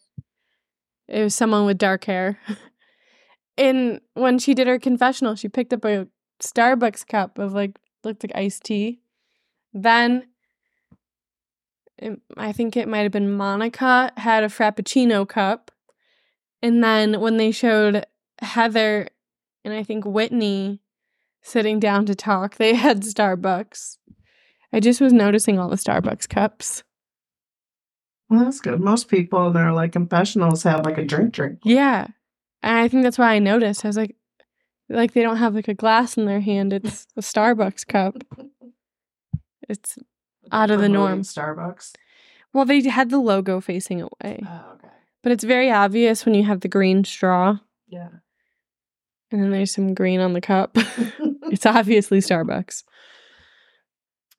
It 1.07 1.23
was 1.23 1.37
someone 1.37 1.67
with 1.67 1.79
dark 1.79 2.05
hair. 2.05 2.39
and 3.57 4.01
when 4.15 4.41
she 4.41 4.55
did 4.55 4.67
her 4.67 4.79
confessional, 4.79 5.37
she 5.37 5.49
picked 5.49 5.73
up 5.73 5.85
a 5.85 6.09
Starbucks 6.43 7.07
cup 7.07 7.39
of 7.39 7.53
like, 7.53 7.79
looked 8.03 8.25
like 8.25 8.33
iced 8.35 8.65
tea. 8.65 9.01
Then 9.73 10.27
it, 11.97 12.21
I 12.37 12.51
think 12.51 12.77
it 12.77 12.89
might 12.89 13.03
have 13.03 13.13
been 13.13 13.33
Monica 13.33 14.11
had 14.17 14.43
a 14.43 14.49
Frappuccino 14.49 15.27
cup. 15.29 15.71
And 16.61 16.83
then 16.83 17.21
when 17.21 17.37
they 17.37 17.53
showed 17.53 18.05
Heather 18.41 19.11
and 19.65 19.73
I 19.73 19.85
think 19.85 20.05
Whitney 20.05 20.81
sitting 21.41 21.79
down 21.79 22.05
to 22.07 22.17
talk, 22.17 22.57
they 22.57 22.75
had 22.75 23.03
Starbucks. 23.03 23.99
I 24.73 24.81
just 24.81 25.01
was 25.01 25.13
noticing 25.13 25.61
all 25.61 25.69
the 25.69 25.77
Starbucks 25.77 26.29
cups. 26.29 26.83
Well, 28.31 28.45
that's 28.45 28.61
good. 28.61 28.81
Most 28.81 29.09
people, 29.09 29.51
they're 29.53 29.73
like 29.73 29.93
confessionals, 29.93 30.63
have 30.65 30.85
like 30.85 30.99
a 30.99 31.05
drink 31.05 31.33
drink. 31.33 31.61
Yeah. 31.65 32.09
And 32.63 32.77
I 32.79 32.89
think 32.89 33.03
that's 33.03 33.19
why 33.19 33.33
I 33.35 33.39
noticed. 33.39 33.85
I 33.85 33.89
was 33.89 33.97
like, 33.97 34.17
like 34.91 35.13
they 35.13 35.23
don't 35.23 35.37
have 35.39 35.55
like 35.55 35.69
a 35.69 35.75
glass 35.75 36.17
in 36.17 36.27
their 36.27 36.41
hand. 36.41 36.73
It's 36.73 37.07
a 37.17 37.21
Starbucks 37.21 37.87
cup. 37.87 38.23
It's 39.69 39.99
Out 40.53 40.71
of 40.71 40.81
the 40.81 40.89
norm. 40.89 41.23
Starbucks. 41.23 41.93
well, 42.53 42.65
they 42.65 42.81
had 42.89 43.11
the 43.11 43.19
logo 43.19 43.61
facing 43.61 44.01
away, 44.03 44.43
Oh, 44.47 44.73
okay. 44.75 44.89
but 45.23 45.33
it's 45.33 45.45
very 45.45 45.71
obvious 45.71 46.25
when 46.25 46.35
you 46.35 46.45
have 46.45 46.61
the 46.61 46.69
green 46.69 47.05
straw 47.05 47.59
Yeah. 47.87 48.09
and 49.31 49.43
then 49.43 49.51
there's 49.51 49.73
some 49.73 49.93
green 49.95 50.21
on 50.21 50.33
the 50.33 50.41
cup. 50.41 50.71
it's 51.53 51.67
obviously 51.67 52.19
Starbucks. 52.21 52.83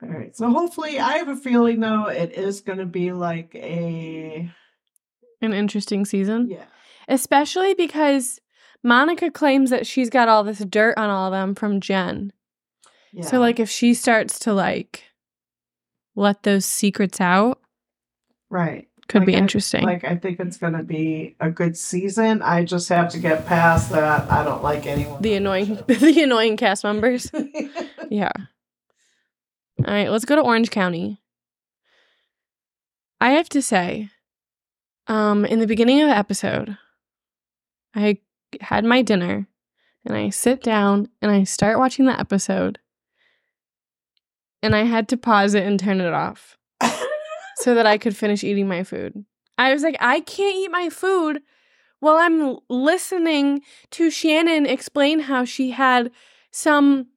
All 0.01 0.09
right. 0.09 0.35
So 0.35 0.49
hopefully, 0.51 0.99
I 0.99 1.17
have 1.17 1.27
a 1.27 1.35
feeling 1.35 1.79
though 1.81 2.07
it 2.07 2.31
is 2.33 2.61
going 2.61 2.79
to 2.79 2.85
be 2.85 3.11
like 3.11 3.53
a 3.55 4.49
An 5.41 5.53
interesting 5.53 6.05
season, 6.05 6.47
yeah. 6.49 6.65
especially 7.07 7.73
because 7.73 8.39
Monica 8.83 9.29
claims 9.29 9.69
that 9.71 9.85
she's 9.85 10.09
got 10.09 10.29
all 10.29 10.43
this 10.43 10.59
dirt 10.59 10.97
on 10.97 11.09
all 11.09 11.27
of 11.27 11.31
them 11.33 11.53
from 11.55 11.81
Jen. 11.81 12.31
yeah. 13.11 13.25
So 13.25 13.39
like 13.39 13.59
if 13.59 13.69
she 13.69 13.93
starts 13.93 14.39
to 14.39 14.53
like 14.53 15.03
let 16.15 16.43
those 16.43 16.65
secrets 16.65 17.19
out, 17.19 17.59
right. 18.49 18.87
could 19.09 19.21
Like, 19.21 19.27
be 19.27 19.35
I- 19.35 19.39
interesting. 19.39 19.83
Like 19.83 20.05
I 20.05 20.15
think 20.15 20.39
it's 20.39 20.55
going 20.57 20.73
to 20.73 20.83
be 20.83 21.35
a 21.41 21.49
good 21.49 21.75
season. 21.77 22.41
I 22.41 22.63
just 22.63 22.87
have 22.89 23.09
to 23.11 23.19
get 23.19 23.45
past 23.45 23.91
that. 23.91 24.31
I 24.31 24.43
don't 24.45 24.63
like 24.63 24.85
anyone. 24.85 25.21
the 25.21 25.33
annoying 25.33 25.75
the 25.87 26.21
annoying 26.23 26.55
cast 26.55 26.85
members. 26.85 27.29
Yeah. 28.11 28.31
All 29.85 29.93
right, 29.93 30.11
let's 30.11 30.25
go 30.25 30.35
to 30.35 30.41
Orange 30.41 30.71
County. 30.71 31.21
I 33.21 33.31
have 33.31 33.47
to 33.49 33.61
say, 33.61 34.09
um, 35.07 35.45
in 35.45 35.59
the 35.59 35.67
beginning 35.67 36.01
of 36.01 36.09
the 36.09 36.17
episode, 36.17 36.77
I 37.95 38.17
had 38.61 38.83
my 38.83 39.01
dinner 39.01 39.47
and 40.05 40.15
I 40.15 40.29
sit 40.29 40.61
down 40.61 41.07
and 41.21 41.31
I 41.31 41.43
start 41.43 41.79
watching 41.79 42.05
the 42.05 42.19
episode. 42.19 42.79
And 44.61 44.75
I 44.75 44.83
had 44.83 45.07
to 45.09 45.17
pause 45.17 45.53
it 45.53 45.65
and 45.65 45.79
turn 45.79 46.01
it 46.01 46.13
off 46.13 46.57
so 47.55 47.73
that 47.75 47.85
I 47.85 47.97
could 47.97 48.17
finish 48.17 48.43
eating 48.43 48.67
my 48.67 48.83
food. 48.83 49.23
I 49.57 49.71
was 49.73 49.83
like, 49.83 49.95
I 50.01 50.19
can't 50.19 50.57
eat 50.57 50.71
my 50.71 50.89
food 50.89 51.41
while 52.01 52.17
I'm 52.17 52.57
listening 52.69 53.61
to 53.91 54.09
Shannon 54.09 54.65
explain 54.65 55.21
how 55.21 55.45
she 55.45 55.71
had 55.71 56.11
some 56.51 57.07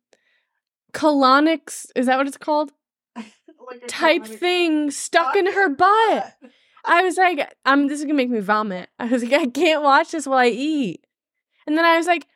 colonics, 0.93 1.87
is 1.97 2.07
that 2.07 2.19
what 2.19 2.27
it's 2.27 2.37
called? 2.37 2.73
Like 3.65 3.87
Type 3.87 4.23
colonic- 4.23 4.39
thing 4.39 4.91
stuck 4.91 5.37
in 5.37 5.47
her 5.47 5.69
butt. 5.69 6.35
I 6.85 7.03
was 7.03 7.17
like, 7.17 7.55
i'm 7.65 7.87
this 7.87 8.01
is 8.01 8.05
gonna 8.05 8.15
make 8.15 8.29
me 8.29 8.41
vomit. 8.41 8.89
I 8.99 9.07
was 9.07 9.23
like, 9.23 9.33
I 9.41 9.47
can't 9.47 9.85
watch 9.85 10.11
this 10.11 10.27
while 10.27 10.39
I 10.39 10.49
eat. 10.49 11.07
And 11.67 11.79
then 11.79 11.85
I 11.85 11.97
was 11.97 12.09
like, 12.09 12.27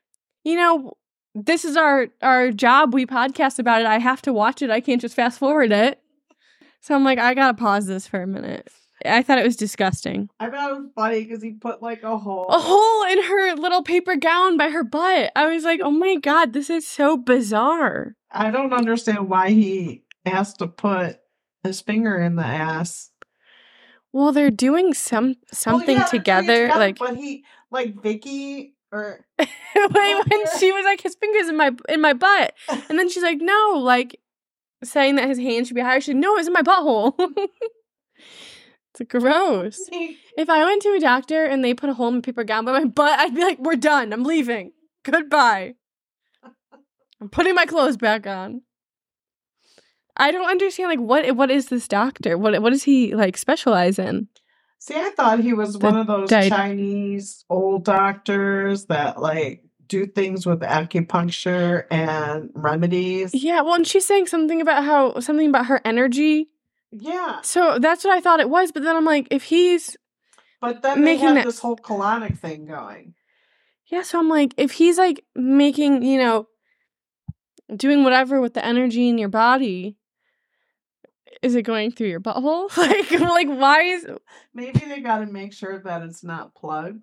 you 0.44 0.54
know, 0.54 0.92
this 1.34 1.64
is 1.64 1.76
our 1.76 2.06
our 2.22 2.52
job. 2.52 2.94
We 2.94 3.06
podcast 3.06 3.58
about 3.58 3.80
it. 3.80 3.86
I 3.88 3.98
have 3.98 4.22
to 4.22 4.32
watch 4.32 4.62
it. 4.62 4.70
I 4.70 4.80
can't 4.80 5.00
just 5.00 5.16
fast 5.16 5.40
forward 5.40 5.72
it. 5.72 6.00
So 6.80 6.94
I'm 6.94 7.02
like, 7.02 7.18
I 7.18 7.34
gotta 7.34 7.54
pause 7.54 7.86
this 7.86 8.06
for 8.06 8.22
a 8.22 8.26
minute. 8.26 8.70
I 9.04 9.22
thought 9.22 9.38
it 9.38 9.44
was 9.44 9.56
disgusting. 9.56 10.30
I 10.40 10.48
thought 10.48 10.70
it 10.70 10.80
was 10.80 10.90
funny 10.94 11.24
because 11.24 11.42
he 11.42 11.52
put 11.52 11.82
like 11.82 12.02
a 12.02 12.16
hole. 12.16 12.46
A 12.48 12.58
hole 12.58 13.04
in 13.10 13.22
her 13.22 13.54
little 13.54 13.82
paper 13.82 14.16
gown 14.16 14.56
by 14.56 14.70
her 14.70 14.84
butt. 14.84 15.32
I 15.36 15.46
was 15.46 15.64
like, 15.64 15.80
oh 15.82 15.90
my 15.90 16.16
god, 16.16 16.52
this 16.52 16.70
is 16.70 16.86
so 16.86 17.16
bizarre. 17.16 18.16
I 18.30 18.50
don't 18.50 18.72
understand 18.72 19.28
why 19.28 19.50
he 19.50 20.04
has 20.24 20.54
to 20.54 20.66
put 20.66 21.18
his 21.62 21.80
finger 21.80 22.16
in 22.18 22.36
the 22.36 22.44
ass. 22.44 23.10
Well, 24.12 24.32
they're 24.32 24.50
doing 24.50 24.94
some 24.94 25.26
Well, 25.26 25.36
something 25.52 25.96
yeah, 25.96 26.08
they're 26.10 26.18
together, 26.18 26.68
like 26.68 26.98
but 26.98 27.16
he 27.16 27.44
like 27.70 28.00
Vicky 28.02 28.74
or 28.92 29.26
Wait, 29.38 29.48
when 29.74 30.44
she 30.58 30.72
was 30.72 30.84
like, 30.84 31.02
his 31.02 31.16
fingers 31.16 31.48
in 31.48 31.56
my 31.56 31.70
in 31.88 32.00
my 32.00 32.14
butt, 32.14 32.54
and 32.88 32.98
then 32.98 33.10
she's 33.10 33.22
like, 33.22 33.38
no, 33.40 33.72
like 33.76 34.18
saying 34.82 35.16
that 35.16 35.28
his 35.28 35.38
hand 35.38 35.66
should 35.66 35.74
be 35.76 35.82
higher. 35.82 36.00
She's 36.00 36.14
like, 36.14 36.22
no, 36.22 36.36
it's 36.36 36.46
in 36.46 36.52
my 36.54 36.62
butthole. 36.62 37.14
it's 39.00 39.10
gross. 39.10 39.80
If 40.38 40.50
I 40.50 40.62
went 40.66 40.82
to 40.82 40.90
a 40.92 41.00
doctor 41.00 41.46
and 41.46 41.64
they 41.64 41.72
put 41.72 41.88
a 41.88 41.94
hole 41.94 42.08
in 42.08 42.16
my 42.16 42.20
paper 42.20 42.44
gown 42.44 42.66
by 42.66 42.72
my 42.72 42.84
butt, 42.84 43.18
I'd 43.18 43.34
be 43.34 43.40
like, 43.40 43.58
we're 43.58 43.74
done. 43.74 44.12
I'm 44.12 44.22
leaving. 44.22 44.72
Goodbye. 45.02 45.76
I'm 47.22 47.30
putting 47.30 47.54
my 47.54 47.64
clothes 47.64 47.96
back 47.96 48.26
on. 48.26 48.60
I 50.14 50.30
don't 50.32 50.48
understand 50.48 50.90
like 50.90 51.00
what 51.00 51.34
what 51.36 51.50
is 51.50 51.68
this 51.68 51.88
doctor? 51.88 52.36
What 52.36 52.60
what 52.60 52.70
does 52.70 52.82
he 52.82 53.14
like 53.14 53.36
specialize 53.38 53.98
in? 53.98 54.28
See, 54.78 54.94
I 54.94 55.10
thought 55.10 55.40
he 55.40 55.52
was 55.54 55.74
The 55.74 55.86
one 55.86 55.96
of 55.96 56.06
those 56.06 56.28
di- 56.28 56.48
Chinese 56.50 57.44
old 57.48 57.84
doctors 57.84 58.86
that 58.86 59.20
like 59.20 59.62
do 59.88 60.06
things 60.06 60.46
with 60.46 60.60
acupuncture 60.60 61.84
and 61.90 62.50
remedies. 62.54 63.32
Yeah, 63.34 63.62
well, 63.62 63.74
and 63.74 63.86
she's 63.86 64.06
saying 64.06 64.26
something 64.26 64.60
about 64.60 64.84
how 64.84 65.18
something 65.20 65.48
about 65.48 65.66
her 65.66 65.80
energy. 65.84 66.48
Yeah. 66.92 67.40
So 67.42 67.78
that's 67.78 68.04
what 68.04 68.16
I 68.16 68.20
thought 68.20 68.40
it 68.40 68.48
was, 68.50 68.72
but 68.72 68.82
then 68.82 68.96
I'm 68.96 69.04
like, 69.04 69.28
if 69.30 69.44
he's 69.44 69.96
But 70.60 70.82
then 70.82 71.02
Making 71.04 71.34
they 71.34 71.40
have 71.40 71.44
this 71.44 71.58
whole 71.58 71.76
colonic 71.76 72.38
thing 72.38 72.66
going. 72.66 73.14
yeah, 73.86 74.02
so 74.02 74.18
I'm 74.18 74.28
like, 74.28 74.54
if 74.56 74.72
he's 74.72 74.98
like 74.98 75.24
making, 75.34 76.02
you 76.02 76.18
know, 76.18 76.48
doing 77.74 78.04
whatever 78.04 78.40
with 78.40 78.54
the 78.54 78.64
energy 78.64 79.08
in 79.08 79.18
your 79.18 79.28
body, 79.28 79.96
is 81.42 81.54
it 81.54 81.62
going 81.62 81.90
through 81.90 82.08
your 82.08 82.20
butthole? 82.20 82.74
like, 82.76 83.10
like 83.10 83.48
why 83.48 83.82
is 83.82 84.06
Maybe 84.54 84.80
they 84.80 85.00
got 85.00 85.18
to 85.18 85.26
make 85.26 85.52
sure 85.52 85.78
that 85.82 86.02
it's 86.02 86.24
not 86.24 86.54
plugged. 86.54 87.02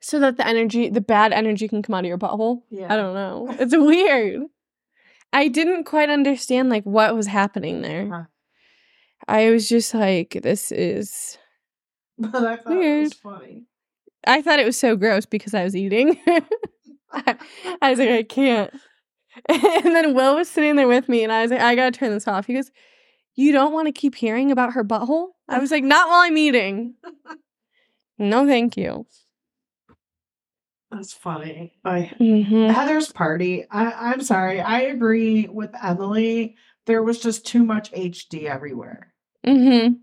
so 0.00 0.18
that 0.20 0.36
the 0.38 0.46
energy, 0.46 0.88
the 0.88 1.00
bad 1.02 1.32
energy, 1.32 1.68
can 1.68 1.82
come 1.82 1.94
out 1.94 2.04
of 2.04 2.08
your 2.08 2.18
butthole? 2.18 2.62
Yeah. 2.70 2.92
I 2.92 2.96
don't 2.96 3.14
know. 3.14 3.54
It's 3.58 3.76
weird. 3.76 4.44
I 5.32 5.46
didn't 5.48 5.84
quite 5.84 6.08
understand 6.10 6.70
like 6.70 6.84
what 6.84 7.14
was 7.14 7.26
happening 7.28 7.82
there. 7.82 8.08
Huh. 8.08 8.24
I 9.30 9.50
was 9.50 9.68
just 9.68 9.94
like, 9.94 10.38
this 10.42 10.72
is. 10.72 11.38
But 12.18 12.34
I 12.44 12.56
thought 12.56 12.72
it 12.72 12.78
Weird. 12.78 13.04
was 13.04 13.14
funny. 13.14 13.64
I 14.26 14.42
thought 14.42 14.58
it 14.60 14.66
was 14.66 14.76
so 14.78 14.96
gross 14.96 15.24
because 15.26 15.54
I 15.54 15.64
was 15.64 15.74
eating. 15.74 16.20
I, 17.12 17.36
I 17.80 17.90
was 17.90 17.98
like, 17.98 18.10
I 18.10 18.22
can't. 18.22 18.72
And 19.48 19.94
then 19.94 20.12
Will 20.14 20.34
was 20.34 20.50
sitting 20.50 20.74
there 20.76 20.88
with 20.88 21.08
me, 21.08 21.22
and 21.22 21.32
I 21.32 21.42
was 21.42 21.52
like, 21.52 21.60
I 21.60 21.76
gotta 21.76 21.92
turn 21.96 22.10
this 22.10 22.26
off. 22.26 22.46
He 22.46 22.54
goes, 22.54 22.70
You 23.36 23.52
don't 23.52 23.72
want 23.72 23.86
to 23.86 23.92
keep 23.92 24.16
hearing 24.16 24.50
about 24.50 24.72
her 24.72 24.84
butthole? 24.84 25.28
I 25.48 25.58
was 25.60 25.70
like, 25.70 25.84
Not 25.84 26.08
while 26.08 26.20
I'm 26.20 26.36
eating. 26.36 26.94
No, 28.18 28.44
thank 28.46 28.76
you. 28.76 29.06
That's 30.90 31.12
funny. 31.12 31.72
I 31.84 32.10
Mm-hmm. 32.20 32.70
Heather's 32.70 33.12
party. 33.12 33.64
I, 33.70 33.92
I'm 33.92 34.20
sorry. 34.20 34.60
I 34.60 34.80
agree 34.80 35.46
with 35.46 35.70
Emily. 35.80 36.56
There 36.86 37.02
was 37.02 37.20
just 37.20 37.46
too 37.46 37.64
much 37.64 37.92
HD 37.92 38.44
everywhere. 38.44 39.14
Mm-hmm. 39.46 39.94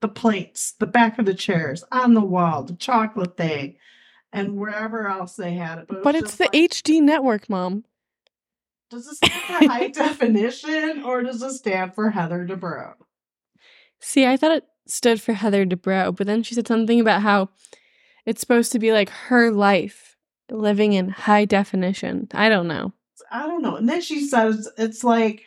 The 0.00 0.08
plates, 0.08 0.74
the 0.78 0.86
back 0.86 1.18
of 1.18 1.26
the 1.26 1.34
chairs, 1.34 1.82
on 1.90 2.14
the 2.14 2.20
wall, 2.20 2.62
the 2.62 2.74
chocolate 2.74 3.36
thing, 3.36 3.76
and 4.32 4.56
wherever 4.56 5.08
else 5.08 5.36
they 5.36 5.54
had 5.54 5.78
it. 5.78 5.86
But 5.88 6.04
was 6.04 6.16
it's 6.16 6.36
the 6.36 6.44
like, 6.44 6.52
HD 6.52 7.00
network, 7.00 7.48
Mom. 7.48 7.84
Does 8.90 9.06
it 9.06 9.16
stand 9.16 9.32
for 9.32 9.68
high 9.72 9.88
definition 9.92 11.02
or 11.04 11.22
does 11.22 11.42
it 11.42 11.52
stand 11.52 11.94
for 11.94 12.10
Heather 12.10 12.46
Dubrow? 12.46 12.94
See, 14.00 14.26
I 14.26 14.36
thought 14.36 14.52
it 14.52 14.64
stood 14.86 15.20
for 15.20 15.32
Heather 15.32 15.64
Dubrow, 15.64 16.14
but 16.14 16.26
then 16.26 16.42
she 16.42 16.54
said 16.54 16.68
something 16.68 17.00
about 17.00 17.22
how 17.22 17.48
it's 18.26 18.40
supposed 18.40 18.72
to 18.72 18.78
be 18.78 18.92
like 18.92 19.08
her 19.08 19.50
life 19.50 20.16
living 20.50 20.92
in 20.92 21.08
high 21.08 21.44
definition. 21.44 22.28
I 22.34 22.48
don't 22.48 22.68
know. 22.68 22.92
I 23.30 23.46
don't 23.46 23.62
know. 23.62 23.76
And 23.76 23.88
then 23.88 24.00
she 24.00 24.26
says 24.26 24.68
it's 24.76 25.02
like 25.02 25.44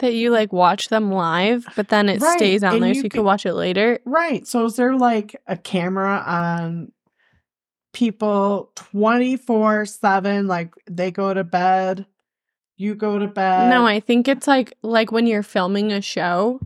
That 0.00 0.14
you 0.14 0.30
like 0.30 0.52
watch 0.52 0.88
them 0.88 1.12
live, 1.12 1.66
but 1.76 1.88
then 1.88 2.08
it 2.08 2.20
Right, 2.20 2.36
stays 2.36 2.62
on 2.64 2.74
and 2.74 2.82
there 2.82 2.88
you 2.90 2.94
so 2.96 3.04
you 3.04 3.10
can- 3.10 3.24
watch 3.24 3.46
it 3.46 3.54
later. 3.54 4.00
right. 4.04 4.46
So 4.46 4.64
is 4.64 4.76
there 4.76 4.96
like 4.96 5.36
a 5.46 5.56
camera 5.56 6.22
on 6.26 6.92
people 7.92 8.72
24 8.76 9.86
7? 9.86 10.46
Like 10.46 10.74
they 10.90 11.10
go 11.10 11.32
to 11.34 11.44
bed, 11.44 12.06
you 12.76 12.94
go 12.94 13.18
to 13.18 13.26
bed. 13.28 13.68
no, 13.70 13.86
I 13.86 14.00
think 14.00 14.26
it's 14.26 14.46
like 14.48 14.72
like 14.82 15.12
when 15.12 15.26
you're 15.26 15.42
filming 15.42 15.92
a 15.92 16.00
show. 16.00 16.60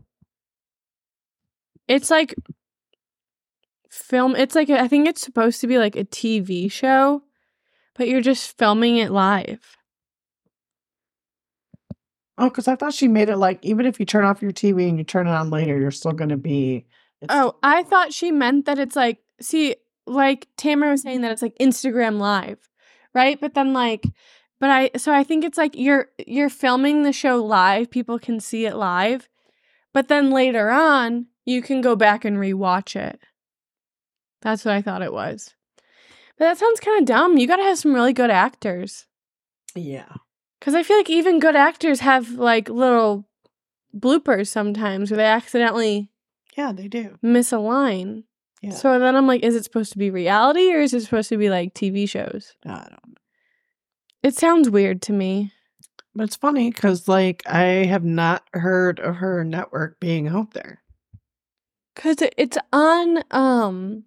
It's 1.87 2.09
like 2.09 2.33
film 3.89 4.35
it's 4.35 4.55
like 4.55 4.69
I 4.69 4.87
think 4.87 5.07
it's 5.07 5.21
supposed 5.21 5.61
to 5.61 5.67
be 5.67 5.77
like 5.77 5.95
a 5.95 6.03
TV 6.05 6.71
show, 6.71 7.21
but 7.95 8.07
you're 8.07 8.21
just 8.21 8.57
filming 8.57 8.97
it 8.97 9.11
live. 9.11 9.77
Oh, 12.37 12.49
because 12.49 12.67
I 12.67 12.75
thought 12.75 12.93
she 12.93 13.07
made 13.07 13.29
it 13.29 13.37
like 13.37 13.59
even 13.63 13.85
if 13.85 13.99
you 13.99 14.05
turn 14.05 14.25
off 14.25 14.41
your 14.41 14.51
TV 14.51 14.89
and 14.89 14.97
you 14.97 15.03
turn 15.03 15.27
it 15.27 15.31
on 15.31 15.49
later, 15.49 15.79
you're 15.79 15.91
still 15.91 16.11
going 16.11 16.29
to 16.29 16.37
be. 16.37 16.85
Oh, 17.29 17.55
I 17.63 17.83
thought 17.83 18.13
she 18.13 18.31
meant 18.31 18.65
that 18.65 18.77
it's 18.77 18.95
like, 18.95 19.19
see, 19.41 19.75
like 20.05 20.47
Tamara 20.57 20.91
was 20.91 21.01
saying 21.01 21.17
mm-hmm. 21.17 21.23
that 21.23 21.31
it's 21.31 21.41
like 21.41 21.57
Instagram 21.59 22.19
live, 22.19 22.59
right? 23.13 23.39
But 23.39 23.53
then 23.53 23.73
like, 23.73 24.05
but 24.59 24.69
I, 24.69 24.91
so 24.97 25.13
I 25.13 25.23
think 25.23 25.43
it's 25.43 25.57
like 25.57 25.75
you're 25.75 26.07
you're 26.27 26.49
filming 26.49 27.03
the 27.03 27.13
show 27.13 27.43
live, 27.43 27.89
people 27.89 28.19
can 28.19 28.39
see 28.39 28.65
it 28.65 28.75
live, 28.75 29.29
but 29.93 30.09
then 30.09 30.29
later 30.31 30.69
on 30.69 31.27
you 31.45 31.61
can 31.61 31.81
go 31.81 31.95
back 31.95 32.25
and 32.25 32.37
rewatch 32.37 32.95
it. 32.95 33.19
That's 34.41 34.65
what 34.65 34.75
I 34.75 34.81
thought 34.81 35.01
it 35.01 35.13
was. 35.13 35.55
But 36.37 36.45
that 36.45 36.57
sounds 36.57 36.81
kind 36.81 36.99
of 36.99 37.05
dumb. 37.05 37.37
You 37.37 37.47
got 37.47 37.55
to 37.57 37.63
have 37.63 37.77
some 37.77 37.93
really 37.93 38.13
good 38.13 38.29
actors. 38.29 39.07
yeah. 39.73 40.17
Cuz 40.65 40.73
I 40.73 40.81
feel 40.83 40.97
like 40.97 41.09
even 41.11 41.39
good 41.39 41.55
actors 41.55 41.99
have 41.99 42.31
like 42.31 42.67
little 42.69 43.25
bloopers 43.95 44.47
sometimes 44.47 45.11
where 45.11 45.17
they 45.17 45.25
accidentally 45.25 46.09
Yeah, 46.57 46.71
they 46.73 46.87
do. 46.87 47.17
miss 47.21 47.51
a 47.51 47.59
line. 47.59 48.23
Yeah. 48.61 48.71
So 48.71 48.97
then 48.97 49.15
I'm 49.15 49.27
like, 49.27 49.43
is 49.43 49.55
it 49.55 49.63
supposed 49.63 49.91
to 49.91 49.99
be 49.99 50.09
reality 50.09 50.73
or 50.73 50.79
is 50.79 50.93
it 50.93 51.01
supposed 51.01 51.29
to 51.29 51.37
be 51.37 51.49
like 51.51 51.75
TV 51.75 52.09
shows? 52.09 52.55
I 52.65 52.69
don't 52.69 52.91
know. 52.91 53.13
It 54.23 54.35
sounds 54.35 54.71
weird 54.71 55.03
to 55.03 55.13
me. 55.13 55.51
But 56.15 56.23
it's 56.23 56.35
funny 56.37 56.71
because, 56.71 57.07
like, 57.09 57.43
I 57.45 57.85
have 57.85 58.05
not 58.05 58.43
heard 58.53 58.99
of 59.01 59.17
her 59.17 59.43
network 59.43 59.99
being 59.99 60.27
out 60.29 60.53
there. 60.53 60.81
Cause 61.95 62.15
it's 62.37 62.57
on 62.73 63.23
um 63.31 64.05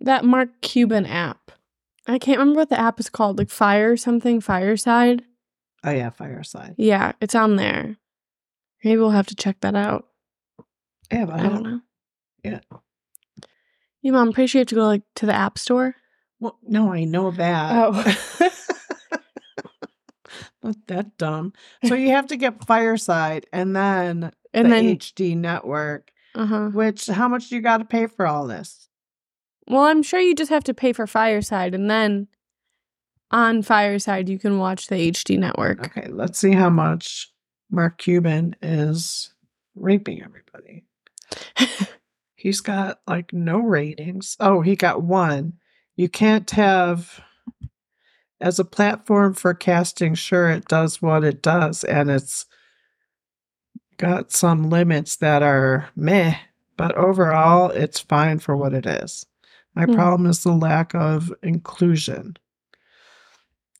that 0.00 0.24
Mark 0.24 0.50
Cuban 0.60 1.04
app. 1.06 1.50
I 2.06 2.18
can't 2.18 2.38
remember 2.38 2.60
what 2.60 2.68
the 2.70 2.78
app 2.78 3.00
is 3.00 3.10
called, 3.10 3.38
like 3.38 3.50
Fire 3.50 3.96
something, 3.96 4.40
Fireside. 4.40 5.24
Oh, 5.84 5.90
yeah, 5.90 6.10
Fireside. 6.10 6.74
Yeah, 6.76 7.12
it's 7.20 7.34
on 7.34 7.56
there. 7.56 7.96
Maybe 8.84 8.98
we'll 8.98 9.10
have 9.10 9.26
to 9.28 9.36
check 9.36 9.60
that 9.60 9.74
out. 9.74 10.06
Yeah, 11.10 11.26
but 11.26 11.40
I 11.40 11.42
don't 11.42 11.62
know. 11.62 11.80
Yeah. 12.44 12.60
You 14.02 14.12
mom, 14.12 14.28
I'm 14.28 14.32
pretty 14.32 14.46
sure 14.46 14.58
you 14.58 14.62
have 14.62 14.68
to 14.68 14.74
go 14.74 14.86
like 14.86 15.02
to 15.16 15.26
the 15.26 15.34
app 15.34 15.58
store. 15.58 15.96
Well, 16.38 16.58
no, 16.62 16.92
I 16.92 17.04
know 17.04 17.30
that. 17.32 17.72
Oh. 17.74 18.48
Not 20.62 20.76
that 20.88 21.18
dumb. 21.18 21.52
So 21.84 21.94
you 21.94 22.10
have 22.10 22.26
to 22.28 22.36
get 22.36 22.64
Fireside 22.64 23.46
and 23.52 23.74
then 23.74 24.32
And 24.54 24.66
the 24.66 24.70
then 24.70 24.96
HD 24.96 25.36
network, 25.36 26.10
uh-huh. 26.34 26.70
which 26.72 27.06
how 27.06 27.28
much 27.28 27.48
do 27.48 27.54
you 27.54 27.60
got 27.60 27.78
to 27.78 27.84
pay 27.84 28.06
for 28.06 28.26
all 28.26 28.46
this? 28.46 28.88
Well, 29.68 29.84
I'm 29.84 30.02
sure 30.02 30.20
you 30.20 30.34
just 30.34 30.50
have 30.50 30.64
to 30.64 30.74
pay 30.74 30.92
for 30.92 31.06
Fireside 31.06 31.74
and 31.74 31.88
then 31.88 32.26
on 33.30 33.62
Fireside 33.62 34.28
you 34.28 34.38
can 34.38 34.58
watch 34.58 34.86
the 34.88 34.96
HD 34.96 35.38
network. 35.38 35.86
Okay, 35.96 36.08
let's 36.10 36.38
see 36.38 36.52
how 36.52 36.70
much 36.70 37.30
Mark 37.70 37.98
Cuban 37.98 38.56
is 38.62 39.32
raping 39.74 40.22
everybody. 40.22 40.84
He's 42.34 42.60
got 42.60 43.00
like 43.06 43.32
no 43.32 43.58
ratings. 43.58 44.36
Oh, 44.40 44.62
he 44.62 44.74
got 44.76 45.02
one. 45.02 45.54
You 45.96 46.08
can't 46.08 46.50
have 46.52 47.20
as 48.40 48.58
a 48.58 48.64
platform 48.64 49.34
for 49.34 49.52
casting, 49.52 50.14
sure 50.14 50.48
it 50.50 50.66
does 50.66 51.02
what 51.02 51.24
it 51.24 51.42
does, 51.42 51.84
and 51.84 52.10
it's 52.10 52.46
got 53.98 54.32
some 54.32 54.70
limits 54.70 55.16
that 55.16 55.42
are 55.42 55.90
meh, 55.94 56.34
but 56.78 56.96
overall 56.96 57.68
it's 57.70 58.00
fine 58.00 58.38
for 58.38 58.56
what 58.56 58.72
it 58.72 58.86
is. 58.86 59.26
My 59.74 59.84
Hmm. 59.84 59.94
problem 59.94 60.26
is 60.26 60.42
the 60.42 60.52
lack 60.52 60.94
of 60.94 61.32
inclusion. 61.42 62.36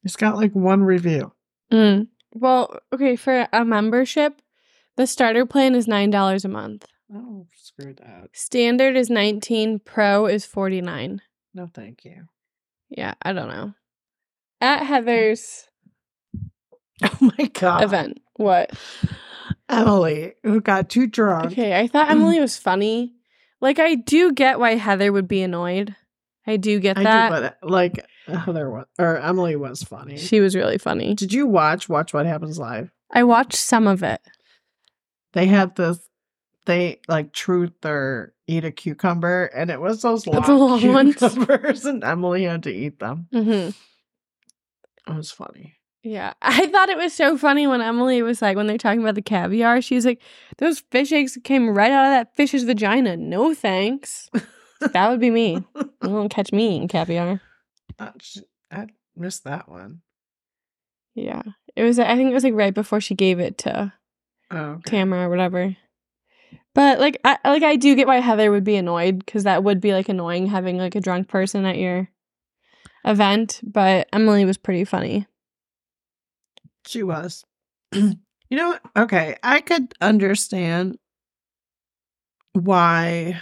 It's 0.05 0.17
got 0.17 0.37
like 0.37 0.53
one 0.55 0.83
review. 0.83 1.33
Mm. 1.73 2.09
Well, 2.35 2.79
okay, 2.93 3.17
for 3.17 3.47
a 3.53 3.65
membership, 3.65 4.41
the 4.97 5.07
starter 5.07 5.47
plan 5.47 5.75
is 5.75 5.87
$9 5.87 6.45
a 6.45 6.49
month. 6.49 6.87
Oh, 7.15 7.47
screw 7.57 7.95
that. 7.95 8.29
Standard 8.33 8.97
is 8.97 9.11
19, 9.11 9.81
pro 9.81 10.27
is 10.27 10.45
49. 10.47 11.21
No, 11.55 11.69
thank 11.73 12.05
you. 12.05 12.29
Yeah, 12.89 13.15
I 13.23 13.33
don't 13.33 13.49
know. 13.49 13.75
At 14.61 14.85
Heather's 14.85 15.67
Oh 17.03 17.33
my 17.39 17.47
god. 17.47 17.83
event. 17.85 18.21
What? 18.37 18.71
Emily, 19.69 20.35
who 20.43 20.61
got 20.61 20.89
too 20.91 21.07
drunk. 21.07 21.53
Okay, 21.53 21.79
I 21.79 21.87
thought 21.87 22.11
Emily 22.11 22.41
was 22.41 22.57
funny. 22.57 23.15
Like 23.61 23.79
I 23.79 23.95
do 23.95 24.33
get 24.33 24.59
why 24.59 24.75
Heather 24.77 25.13
would 25.13 25.29
be 25.29 25.43
annoyed. 25.43 25.97
I 26.51 26.57
do 26.57 26.79
get 26.81 26.99
I 26.99 27.03
that. 27.05 27.29
do, 27.29 27.35
but 27.61 27.71
like 27.71 28.07
Heather 28.27 28.71
was 28.71 28.87
or 28.99 29.17
Emily 29.19 29.57
was 29.57 29.83
funny. 29.83 30.17
she 30.19 30.41
was 30.41 30.55
really 30.55 30.79
funny. 30.79 31.15
Did 31.15 31.33
you 31.33 31.47
watch 31.47 31.89
Watch 31.89 32.13
What 32.13 32.27
Happens 32.27 32.59
Live? 32.59 32.91
I 33.11 33.23
watched 33.25 33.55
some 33.57 33.87
of 33.87 34.03
it. 34.03 34.21
They 35.33 35.47
had 35.47 35.77
this 35.77 35.99
they 36.67 37.01
like 37.09 37.33
truth 37.33 37.85
or 37.85 38.35
eat 38.47 38.65
a 38.65 38.71
cucumber, 38.71 39.47
and 39.47 39.71
it 39.71 39.81
was 39.81 40.03
those 40.03 40.27
long, 40.27 40.43
long 40.47 40.87
ones. 40.93 41.17
cucumbers, 41.17 41.85
and 41.87 42.05
Emily 42.05 42.45
had 42.45 42.65
to 42.65 42.71
eat 42.71 42.99
them. 42.99 43.29
hmm 43.33 43.71
It 45.09 45.17
was 45.17 45.31
funny. 45.31 45.77
Yeah. 46.03 46.33
I 46.43 46.67
thought 46.67 46.89
it 46.89 46.97
was 46.99 47.13
so 47.13 47.37
funny 47.39 47.67
when 47.67 47.81
Emily 47.81 48.23
was 48.23 48.41
like, 48.43 48.57
when 48.57 48.67
they're 48.67 48.79
talking 48.79 49.01
about 49.03 49.15
the 49.15 49.23
caviar, 49.23 49.81
she 49.83 49.95
was 49.95 50.05
like, 50.07 50.21
those 50.59 50.81
fish 50.91 51.13
eggs 51.13 51.39
came 51.45 51.69
right 51.71 51.91
out 51.93 52.07
of 52.07 52.11
that 52.13 52.35
fish's 52.37 52.65
vagina. 52.65 53.17
No 53.17 53.55
thanks. 53.55 54.29
that 54.93 55.11
would 55.11 55.21
be 55.21 55.31
me. 55.31 55.65
You 56.03 56.11
won't 56.11 56.31
catch 56.35 56.53
me 56.53 56.77
eating 56.77 56.89
caviar. 56.89 57.41
I 57.99 58.87
missed 59.17 59.45
that 59.45 59.69
one. 59.69 60.01
Yeah. 61.15 61.43
It 61.77 61.85
was, 61.85 61.99
I 61.99 62.17
think 62.17 62.31
it 62.31 62.35
was 62.35 62.45
like 62.45 62.55
right 62.55 62.75
before 62.75 63.01
she 63.01 63.15
gave 63.15 63.39
it 63.41 63.59
to 63.59 63.93
Oh, 64.51 64.59
okay. 64.59 64.99
Tamra 64.99 65.25
or 65.27 65.29
whatever. 65.29 65.77
But 66.75 66.99
like, 66.99 67.21
I 67.25 67.39
like 67.45 67.63
I 67.63 67.77
do 67.77 67.95
get 67.95 68.07
why 68.07 68.19
Heather 68.19 68.51
would 68.51 68.65
be 68.65 68.77
annoyed 68.77 69.19
because 69.19 69.45
that 69.45 69.65
would 69.65 69.81
be 69.81 69.93
like 69.93 70.09
annoying 70.09 70.47
having 70.47 70.79
like 70.79 70.95
a 70.95 71.01
drunk 71.01 71.29
person 71.29 71.65
at 71.65 71.79
your 71.79 72.09
event. 73.05 73.61
But 73.63 74.09
Emily 74.13 74.45
was 74.45 74.57
pretty 74.57 74.85
funny. 74.85 75.27
She 76.87 77.03
was. 77.03 77.45
you 77.93 78.17
know, 78.51 78.71
what? 78.71 78.83
okay, 78.97 79.37
I 79.43 79.61
could 79.61 79.95
understand 80.01 80.99
why 82.53 83.41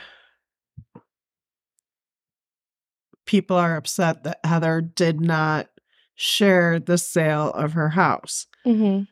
people 3.29 3.57
are 3.57 3.77
upset 3.77 4.25
that 4.25 4.41
Heather 4.43 4.81
did 4.81 5.21
not 5.21 5.69
share 6.17 6.81
the 6.81 6.97
sale 6.97 7.51
of 7.51 7.75
her 7.75 7.91
house. 7.91 8.47
Mm-hmm. 8.67 9.03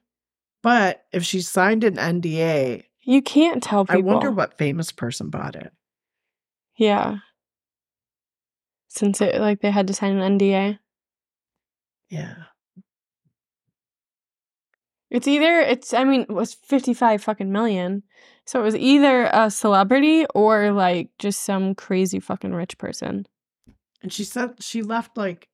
But 0.63 1.05
if 1.13 1.23
she 1.23 1.43
signed 1.43 1.85
an 1.85 1.97
NDA, 1.97 2.85
You 3.03 3.23
can't 3.23 3.63
tell 3.63 3.85
people. 3.85 4.01
I 4.01 4.03
wonder 4.03 4.33
what 4.33 4.59
famous 4.59 4.91
person 4.91 5.31
bought 5.31 5.55
it. 5.55 5.73
Yeah. 6.77 7.19
Since 8.89 9.21
it 9.21 9.41
like 9.41 9.61
they 9.61 9.71
had 9.71 9.87
to 9.87 9.95
sign 9.95 10.17
an 10.17 10.39
NDA. 10.39 10.79
Yeah. 12.11 12.35
It's 15.09 15.29
either 15.29 15.61
it's 15.61 15.95
I 15.95 16.03
mean, 16.03 16.23
it 16.23 16.31
was 16.31 16.55
55 16.55 17.23
fucking 17.23 17.53
million. 17.53 18.03
So 18.45 18.61
it 18.61 18.65
was 18.65 18.77
either 18.77 19.31
a 19.33 19.51
celebrity 19.51 20.27
or 20.35 20.73
like 20.73 21.11
just 21.19 21.45
some 21.45 21.75
crazy 21.77 22.19
fucking 22.19 22.55
rich 22.55 22.77
person. 22.77 23.27
And 24.07 24.13
she 24.13 24.23
said 24.23 24.63
she 24.63 24.83
left 24.83 25.17
like 25.17 25.49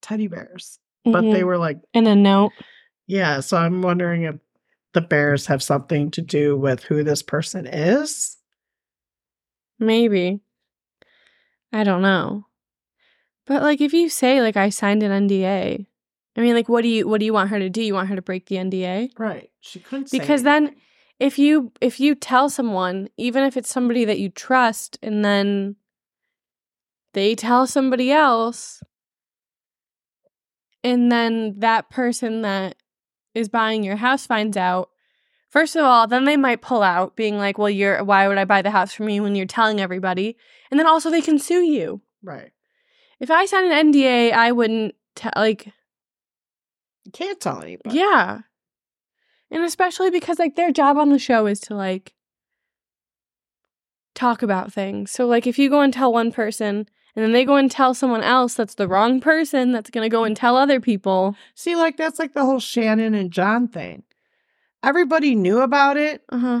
teddy 0.00 0.28
bears, 0.28 0.78
but 1.04 1.20
they 1.20 1.42
Mhm. 1.42 1.46
were 1.46 1.58
like, 1.58 1.76
in 1.92 2.06
a 2.06 2.16
note. 2.16 2.52
yeah. 3.06 3.40
So 3.40 3.58
I'm 3.58 3.82
wondering 3.82 4.22
if 4.22 4.36
the 4.94 5.02
bears 5.02 5.44
have 5.44 5.62
something 5.62 6.10
to 6.12 6.22
do 6.22 6.56
with 6.56 6.84
who 6.84 7.04
this 7.04 7.22
person 7.22 7.66
is. 7.66 8.38
Maybe. 9.78 10.40
I 11.70 11.84
don't 11.84 12.00
know. 12.00 12.46
But 13.46 13.60
like 13.62 13.82
if 13.82 13.92
you 13.92 14.08
say 14.08 14.40
like 14.40 14.56
I 14.56 14.70
signed 14.70 15.02
an 15.02 15.28
NDA, 15.28 15.86
I 16.34 16.40
mean 16.40 16.54
like 16.54 16.70
what 16.70 16.80
do 16.80 16.88
you 16.88 17.06
what 17.06 17.20
do 17.20 17.26
you 17.26 17.34
want 17.34 17.50
her 17.50 17.58
to 17.58 17.68
do? 17.68 17.82
You 17.82 17.92
want 17.92 18.08
her 18.08 18.16
to 18.16 18.22
break 18.22 18.46
the 18.46 18.56
NDA? 18.56 19.10
Right. 19.18 19.50
She 19.60 19.80
couldn't 19.80 20.08
say 20.08 20.18
Because 20.18 20.44
then 20.44 20.76
if 21.20 21.38
you 21.38 21.72
if 21.82 22.00
you 22.00 22.14
tell 22.14 22.48
someone, 22.48 23.10
even 23.18 23.44
if 23.44 23.58
it's 23.58 23.68
somebody 23.68 24.06
that 24.06 24.18
you 24.18 24.30
trust 24.30 24.98
and 25.02 25.22
then 25.22 25.76
they 27.18 27.34
tell 27.34 27.66
somebody 27.66 28.12
else 28.12 28.80
and 30.84 31.10
then 31.10 31.58
that 31.58 31.90
person 31.90 32.42
that 32.42 32.76
is 33.34 33.48
buying 33.48 33.82
your 33.82 33.96
house 33.96 34.24
finds 34.24 34.56
out 34.56 34.90
first 35.50 35.74
of 35.74 35.82
all 35.84 36.06
then 36.06 36.26
they 36.26 36.36
might 36.36 36.62
pull 36.62 36.80
out 36.80 37.16
being 37.16 37.36
like 37.36 37.58
well 37.58 37.68
you're 37.68 38.04
why 38.04 38.28
would 38.28 38.38
i 38.38 38.44
buy 38.44 38.62
the 38.62 38.70
house 38.70 38.92
from 38.94 39.08
you 39.08 39.20
when 39.20 39.34
you're 39.34 39.46
telling 39.46 39.80
everybody 39.80 40.36
and 40.70 40.78
then 40.78 40.86
also 40.86 41.10
they 41.10 41.20
can 41.20 41.40
sue 41.40 41.62
you 41.64 42.00
right. 42.22 42.52
if 43.18 43.32
i 43.32 43.44
signed 43.46 43.72
an 43.72 43.92
nda 43.92 44.30
i 44.32 44.52
wouldn't 44.52 44.94
tell 45.16 45.32
like 45.34 45.66
You 47.04 47.10
can't 47.12 47.40
tell 47.40 47.60
anybody. 47.60 47.96
yeah 47.98 48.42
and 49.50 49.64
especially 49.64 50.10
because 50.10 50.38
like 50.38 50.54
their 50.54 50.70
job 50.70 50.96
on 50.96 51.08
the 51.08 51.18
show 51.18 51.46
is 51.46 51.58
to 51.62 51.74
like 51.74 52.14
talk 54.14 54.40
about 54.40 54.72
things 54.72 55.10
so 55.10 55.26
like 55.26 55.48
if 55.48 55.58
you 55.58 55.68
go 55.68 55.80
and 55.80 55.92
tell 55.92 56.12
one 56.12 56.30
person 56.30 56.86
and 57.18 57.24
then 57.24 57.32
they 57.32 57.44
go 57.44 57.56
and 57.56 57.68
tell 57.68 57.94
someone 57.94 58.22
else 58.22 58.54
that's 58.54 58.74
the 58.76 58.86
wrong 58.86 59.20
person 59.20 59.72
that's 59.72 59.90
going 59.90 60.04
to 60.08 60.08
go 60.08 60.22
and 60.22 60.36
tell 60.36 60.56
other 60.56 60.78
people 60.78 61.34
See, 61.56 61.74
like 61.74 61.96
that's 61.96 62.20
like 62.20 62.32
the 62.32 62.44
whole 62.44 62.60
Shannon 62.60 63.12
and 63.14 63.32
John 63.32 63.66
thing. 63.66 64.04
Everybody 64.84 65.34
knew 65.34 65.60
about 65.60 65.96
it, 65.96 66.22
uh-huh 66.28 66.60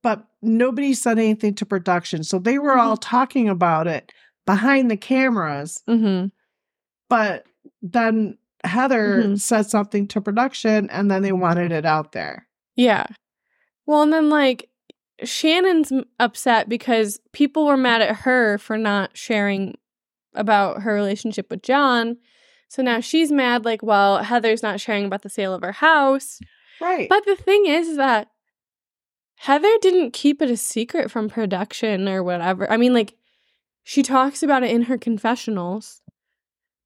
but 0.00 0.24
nobody 0.40 0.94
said 0.94 1.18
anything 1.18 1.52
to 1.56 1.66
production. 1.66 2.22
So 2.22 2.38
they 2.38 2.60
were 2.60 2.78
all 2.78 2.96
talking 2.96 3.48
about 3.48 3.88
it 3.88 4.12
behind 4.46 4.88
the 4.92 4.96
cameras. 4.96 5.82
mm-hmm 5.88 6.28
But 7.08 7.46
then 7.82 8.38
Heather 8.62 9.24
Mhm. 9.24 9.40
said 9.40 9.66
something 9.66 10.06
to 10.08 10.20
production 10.20 10.88
and 10.90 11.10
then 11.10 11.22
they 11.22 11.32
wanted 11.32 11.72
it 11.72 11.84
out 11.84 12.12
there. 12.12 12.46
Yeah. 12.76 13.06
Well, 13.86 14.02
and 14.02 14.12
then 14.12 14.30
like 14.30 14.68
Shannon's 15.24 15.92
upset 16.20 16.68
because 16.68 17.18
people 17.32 17.66
were 17.66 17.76
mad 17.76 18.00
at 18.00 18.14
her 18.18 18.56
for 18.58 18.78
not 18.78 19.16
sharing 19.16 19.74
about 20.34 20.82
her 20.82 20.94
relationship 20.94 21.50
with 21.50 21.62
John. 21.62 22.16
So 22.68 22.82
now 22.82 23.00
she's 23.00 23.32
mad, 23.32 23.64
like, 23.64 23.82
well, 23.82 24.22
Heather's 24.22 24.62
not 24.62 24.80
sharing 24.80 25.06
about 25.06 25.22
the 25.22 25.30
sale 25.30 25.54
of 25.54 25.62
her 25.62 25.72
house. 25.72 26.38
Right. 26.80 27.08
But 27.08 27.24
the 27.24 27.36
thing 27.36 27.66
is 27.66 27.96
that 27.96 28.28
Heather 29.36 29.72
didn't 29.80 30.12
keep 30.12 30.42
it 30.42 30.50
a 30.50 30.56
secret 30.56 31.10
from 31.10 31.28
production 31.28 32.08
or 32.08 32.22
whatever. 32.22 32.70
I 32.70 32.76
mean, 32.76 32.92
like, 32.92 33.14
she 33.84 34.02
talks 34.02 34.42
about 34.42 34.62
it 34.62 34.70
in 34.70 34.82
her 34.82 34.98
confessionals 34.98 36.02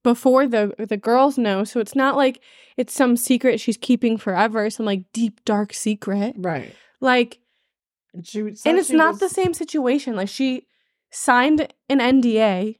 before 0.04 0.46
the 0.46 0.72
the 0.78 0.96
girls 0.96 1.36
know. 1.38 1.64
So 1.64 1.80
it's 1.80 1.96
not 1.96 2.16
like 2.16 2.40
it's 2.76 2.94
some 2.94 3.16
secret 3.16 3.58
she's 3.60 3.76
keeping 3.76 4.16
forever, 4.18 4.70
some 4.70 4.86
like 4.86 5.10
deep 5.12 5.44
dark 5.44 5.72
secret. 5.72 6.36
right. 6.38 6.74
Like, 7.00 7.40
And, 8.64 8.78
it's 8.78 8.90
not 8.90 9.18
the 9.18 9.28
same 9.28 9.54
situation. 9.54 10.14
Like 10.14 10.28
she 10.28 10.66
signed 11.10 11.72
an 11.88 11.98
NDA 11.98 12.76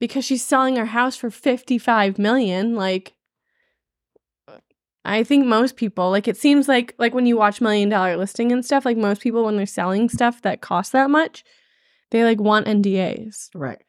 because 0.00 0.24
she's 0.24 0.44
selling 0.44 0.76
her 0.76 0.86
house 0.86 1.14
for 1.14 1.30
55 1.30 2.18
million. 2.18 2.74
Like 2.74 3.14
I 5.04 5.22
think 5.22 5.46
most 5.46 5.76
people, 5.76 6.10
like 6.10 6.26
it 6.26 6.36
seems 6.36 6.66
like 6.66 6.94
like 6.98 7.14
when 7.14 7.26
you 7.26 7.36
watch 7.36 7.60
million 7.60 7.88
dollar 7.88 8.16
listing 8.16 8.50
and 8.50 8.64
stuff, 8.64 8.84
like 8.84 8.96
most 8.96 9.20
people 9.20 9.44
when 9.44 9.56
they're 9.56 9.66
selling 9.66 10.08
stuff 10.08 10.42
that 10.42 10.60
costs 10.60 10.92
that 10.92 11.10
much, 11.10 11.44
they 12.10 12.24
like 12.24 12.40
want 12.40 12.66
NDAs. 12.66 13.50
Right. 13.54 13.82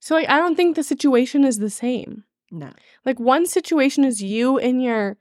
So 0.00 0.14
like 0.14 0.28
I 0.28 0.38
don't 0.38 0.56
think 0.56 0.76
the 0.76 0.82
situation 0.82 1.44
is 1.44 1.58
the 1.58 1.70
same. 1.70 2.24
No. 2.50 2.70
Like 3.04 3.20
one 3.20 3.46
situation 3.46 4.04
is 4.04 4.22
you 4.22 4.58
and 4.58 4.82
your 4.82 5.18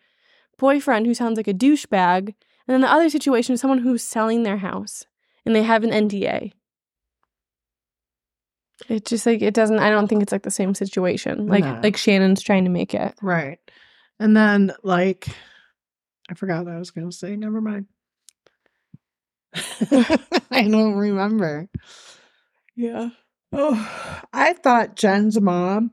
boyfriend 0.57 1.05
who 1.05 1.13
sounds 1.13 1.37
like 1.37 1.47
a 1.47 1.53
douchebag, 1.53 2.27
and 2.27 2.73
then 2.73 2.81
the 2.81 2.91
other 2.91 3.09
situation 3.09 3.53
is 3.53 3.61
someone 3.61 3.79
who's 3.79 4.03
selling 4.03 4.43
their 4.43 4.57
house 4.57 5.05
and 5.45 5.55
they 5.55 5.63
have 5.63 5.83
an 5.83 5.91
NDA. 5.91 6.51
It 8.89 9.05
just 9.05 9.25
like 9.25 9.41
it 9.41 9.53
doesn't 9.53 9.79
I 9.79 9.89
don't 9.89 10.07
think 10.07 10.21
it's 10.21 10.31
like 10.31 10.43
the 10.43 10.51
same 10.51 10.73
situation. 10.75 11.47
Like 11.47 11.63
No. 11.63 11.79
like 11.81 11.97
Shannon's 11.97 12.41
trying 12.41 12.65
to 12.65 12.69
make 12.69 12.93
it. 12.93 13.13
Right. 13.21 13.59
And 14.19 14.35
then 14.35 14.73
like 14.83 15.27
I 16.29 16.33
forgot 16.33 16.65
what 16.65 16.73
I 16.73 16.79
was 16.79 16.91
gonna 16.91 17.11
say. 17.11 17.35
Never 17.35 17.61
mind. 17.61 17.85
I 20.51 20.67
don't 20.69 20.95
remember. 20.95 21.69
Yeah. 22.75 23.09
Oh, 23.53 24.23
I 24.33 24.53
thought 24.53 24.95
Jen's 24.95 25.39
mom 25.39 25.91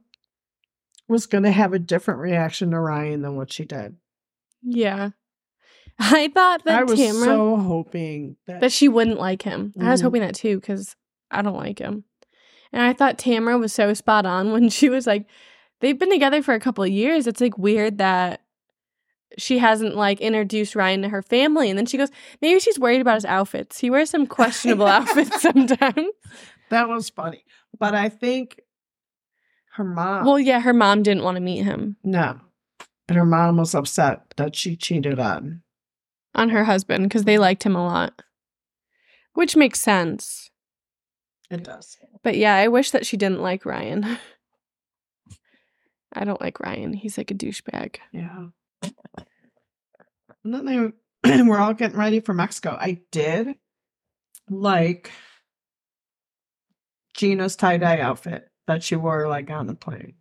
was 1.09 1.27
gonna 1.27 1.53
have 1.53 1.73
a 1.73 1.79
different 1.79 2.21
reaction 2.21 2.71
to 2.73 2.81
Ryan 2.81 3.23
than 3.23 3.37
what 3.37 3.53
she 3.53 3.65
did. 3.65 3.97
Yeah. 4.63 5.11
I 6.01 6.29
thought 6.35 6.65
that 6.65 6.81
I 6.81 6.85
was 6.85 6.99
Tamra 6.99 7.25
so 7.25 7.57
hoping 7.57 8.37
that, 8.47 8.61
that 8.63 8.73
she 8.73 8.89
wouldn't 8.89 9.21
like 9.21 9.43
him. 9.43 9.73
I 9.81 9.91
was 9.91 10.01
Mhm. 10.01 10.05
hoping 10.05 10.21
that 10.23 10.35
too 10.35 10.59
because 10.59 10.97
I 11.31 11.43
don't 11.43 11.57
like 11.57 11.79
him. 11.79 12.05
And 12.73 12.83
I 12.83 12.93
thought 12.93 13.19
Tamra 13.19 13.59
was 13.59 13.73
so 13.73 13.93
spot 13.95 14.27
on 14.27 14.53
when 14.53 14.69
she 14.69 14.89
was 14.89 15.07
like, 15.07 15.27
they've 15.81 15.99
been 15.99 16.11
together 16.11 16.43
for 16.43 16.55
a 16.55 16.61
couple 16.61 16.85
of 16.85 16.91
years. 16.91 17.27
It's 17.27 17.41
like 17.41 17.59
weird 17.59 17.99
that 17.99 18.41
she 19.39 19.59
hasn't 19.59 19.97
like 19.97 20.21
introduced 20.21 20.77
Ryan 20.77 21.03
to 21.03 21.09
her 21.09 21.23
family. 21.23 21.71
And 21.71 21.79
then 21.79 21.87
she 21.87 21.97
goes, 21.97 22.11
maybe 22.41 22.61
she's 22.61 22.79
worried 22.79 23.01
about 23.01 23.15
his 23.15 23.25
outfits. 23.25 23.79
He 23.79 23.91
wears 23.91 24.11
some 24.11 24.27
questionable 24.39 24.87
outfits 24.87 25.41
sometimes. 25.43 26.09
that 26.71 26.89
was 26.89 27.09
funny. 27.11 27.45
But 27.79 27.95
I 27.95 28.09
think 28.09 28.61
her 29.75 29.85
mom 29.85 30.27
Well, 30.27 30.39
yeah, 30.39 30.61
her 30.61 30.75
mom 30.75 31.03
didn't 31.03 31.23
want 31.25 31.37
to 31.37 31.41
meet 31.41 31.63
him 31.65 31.97
no. 32.05 32.41
But 33.09 33.17
her 33.17 33.25
mom 33.27 33.57
was 33.57 33.75
upset 33.75 34.23
that 34.37 34.55
she 34.55 34.77
cheated 34.77 35.19
on. 35.19 35.63
on 36.35 36.51
her 36.51 36.65
husband 36.65 37.05
because 37.05 37.25
they 37.25 37.37
liked 37.37 37.65
him 37.65 37.75
a 37.75 37.85
lot, 37.85 38.23
which 39.35 39.57
makes 39.57 39.81
sense. 39.81 40.51
It 41.51 41.65
does. 41.65 41.97
But 42.23 42.37
yeah, 42.37 42.55
I 42.55 42.69
wish 42.69 42.93
that 42.93 43.07
she 43.07 43.17
didn't 43.17 43.43
like 43.43 43.65
Ryan. 43.67 44.19
I 46.15 46.25
don't 46.25 46.41
like 46.41 46.61
Ryan. 46.61 46.93
He's 46.93 47.17
like 47.17 47.31
a 47.31 47.35
douchebag. 47.35 47.97
Yeah. 48.13 48.47
And 50.45 50.55
then 50.55 50.93
they 51.25 51.43
we're 51.43 51.59
all 51.59 51.75
getting 51.75 51.99
ready 51.99 52.21
for 52.21 52.35
Mexico. 52.35 52.77
I 52.79 53.01
did 53.11 53.55
like 54.51 55.11
Gina's 57.15 57.57
tie 57.57 57.79
dye 57.79 58.01
outfit 58.01 58.49
that 58.67 58.83
she 58.83 58.97
wore 58.97 59.29
like 59.29 59.51
on 59.51 59.67
the 59.67 59.75
plane. 59.75 60.15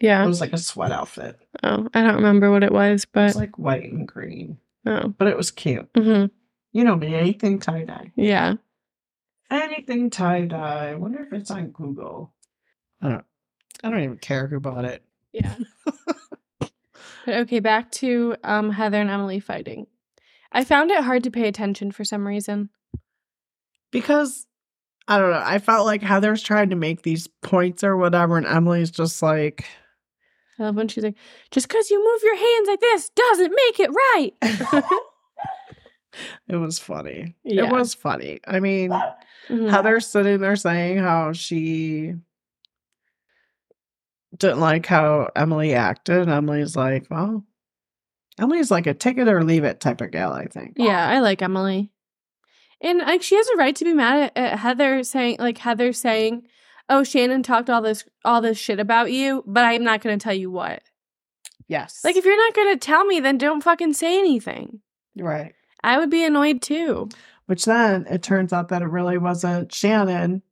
Yeah. 0.00 0.24
It 0.24 0.28
was 0.28 0.40
like 0.40 0.52
a 0.52 0.58
sweat 0.58 0.92
outfit. 0.92 1.38
Oh, 1.62 1.88
I 1.92 2.02
don't 2.02 2.16
remember 2.16 2.50
what 2.50 2.62
it 2.62 2.72
was, 2.72 3.04
It 3.04 3.10
but 3.12 3.24
was 3.24 3.36
like 3.36 3.58
white 3.58 3.90
and 3.92 4.06
green, 4.06 4.58
oh. 4.86 5.08
but 5.18 5.28
it 5.28 5.36
was 5.36 5.50
cute. 5.50 5.88
hmm 5.96 6.26
You 6.72 6.84
know 6.84 6.96
me, 6.96 7.14
anything 7.14 7.58
tie 7.58 7.84
dye. 7.84 8.12
Yeah. 8.16 8.54
Anything 9.50 10.10
tie 10.10 10.44
dye. 10.44 10.94
Wonder 10.94 11.22
if 11.22 11.32
it's 11.32 11.50
on 11.50 11.68
Google. 11.68 12.32
I 13.00 13.08
don't. 13.08 13.24
I 13.82 13.90
don't 13.90 14.02
even 14.02 14.18
care 14.18 14.46
who 14.46 14.60
bought 14.60 14.84
it. 14.84 15.02
Yeah. 15.32 15.54
but 16.58 16.70
okay, 17.28 17.60
back 17.60 17.90
to 17.92 18.36
um 18.44 18.70
Heather 18.70 19.00
and 19.00 19.10
Emily 19.10 19.40
fighting. 19.40 19.86
I 20.52 20.64
found 20.64 20.90
it 20.90 21.04
hard 21.04 21.24
to 21.24 21.30
pay 21.30 21.46
attention 21.48 21.92
for 21.92 22.04
some 22.04 22.26
reason. 22.26 22.70
because 23.90 24.46
I 25.06 25.18
don't 25.18 25.30
know. 25.30 25.42
I 25.42 25.58
felt 25.58 25.86
like 25.86 26.02
Heather's 26.02 26.42
trying 26.42 26.70
to 26.70 26.76
make 26.76 27.02
these 27.02 27.28
points 27.42 27.82
or 27.82 27.96
whatever, 27.96 28.36
and 28.36 28.46
Emily's 28.46 28.90
just 28.90 29.22
like, 29.22 29.64
I 30.58 30.64
love 30.64 30.76
when 30.76 30.88
she's 30.88 31.04
like, 31.04 31.16
just 31.50 31.68
because 31.68 31.90
you 31.90 32.04
move 32.04 32.20
your 32.22 32.36
hands 32.36 32.68
like 32.68 32.80
this 32.80 33.10
doesn't 33.10 33.54
make 33.54 33.80
it 33.80 33.90
right. 33.90 34.32
it 36.48 36.56
was 36.56 36.78
funny. 36.78 37.34
Yeah. 37.44 37.64
It 37.66 37.72
was 37.72 37.94
funny. 37.94 38.40
I 38.46 38.60
mean, 38.60 38.90
Mhm. 39.48 39.70
Heather's 39.70 40.06
sitting 40.06 40.40
there 40.40 40.56
saying 40.56 40.98
how 40.98 41.32
she 41.32 42.14
didn't 44.36 44.60
like 44.60 44.86
how 44.86 45.30
Emily 45.34 45.74
acted. 45.74 46.18
And 46.22 46.30
Emily's 46.30 46.76
like, 46.76 47.06
well, 47.10 47.44
Emily's 48.38 48.70
like 48.70 48.86
a 48.86 48.94
take 48.94 49.18
it 49.18 49.28
or 49.28 49.42
leave 49.42 49.64
it 49.64 49.80
type 49.80 50.00
of 50.00 50.10
gal, 50.10 50.32
I 50.32 50.46
think. 50.46 50.74
Yeah, 50.76 51.08
I 51.08 51.20
like 51.20 51.42
Emily. 51.42 51.90
And 52.80 52.98
like 53.00 53.22
she 53.22 53.34
has 53.36 53.48
a 53.48 53.56
right 53.56 53.74
to 53.74 53.84
be 53.84 53.92
mad 53.94 54.30
at, 54.36 54.36
at 54.36 54.58
Heather 54.60 55.02
saying 55.02 55.36
like 55.40 55.58
Heather 55.58 55.92
saying, 55.92 56.46
"Oh, 56.88 57.02
Shannon 57.02 57.42
talked 57.42 57.68
all 57.68 57.82
this 57.82 58.04
all 58.24 58.40
this 58.40 58.56
shit 58.58 58.78
about 58.78 59.10
you, 59.10 59.42
but 59.46 59.64
I'm 59.64 59.82
not 59.82 60.00
going 60.00 60.16
to 60.16 60.22
tell 60.22 60.34
you 60.34 60.50
what." 60.50 60.82
Yes. 61.66 62.00
Like 62.04 62.14
if 62.16 62.24
you're 62.24 62.36
not 62.36 62.54
going 62.54 62.72
to 62.72 62.78
tell 62.78 63.04
me, 63.04 63.18
then 63.18 63.36
don't 63.38 63.62
fucking 63.64 63.94
say 63.94 64.18
anything. 64.18 64.80
right. 65.16 65.54
I 65.82 65.98
would 65.98 66.10
be 66.10 66.24
annoyed 66.24 66.62
too. 66.62 67.08
Which 67.46 67.64
then 67.64 68.06
it 68.10 68.22
turns 68.22 68.52
out 68.52 68.68
that 68.68 68.82
it 68.82 68.86
really 68.88 69.16
wasn't 69.18 69.72
Shannon 69.72 70.42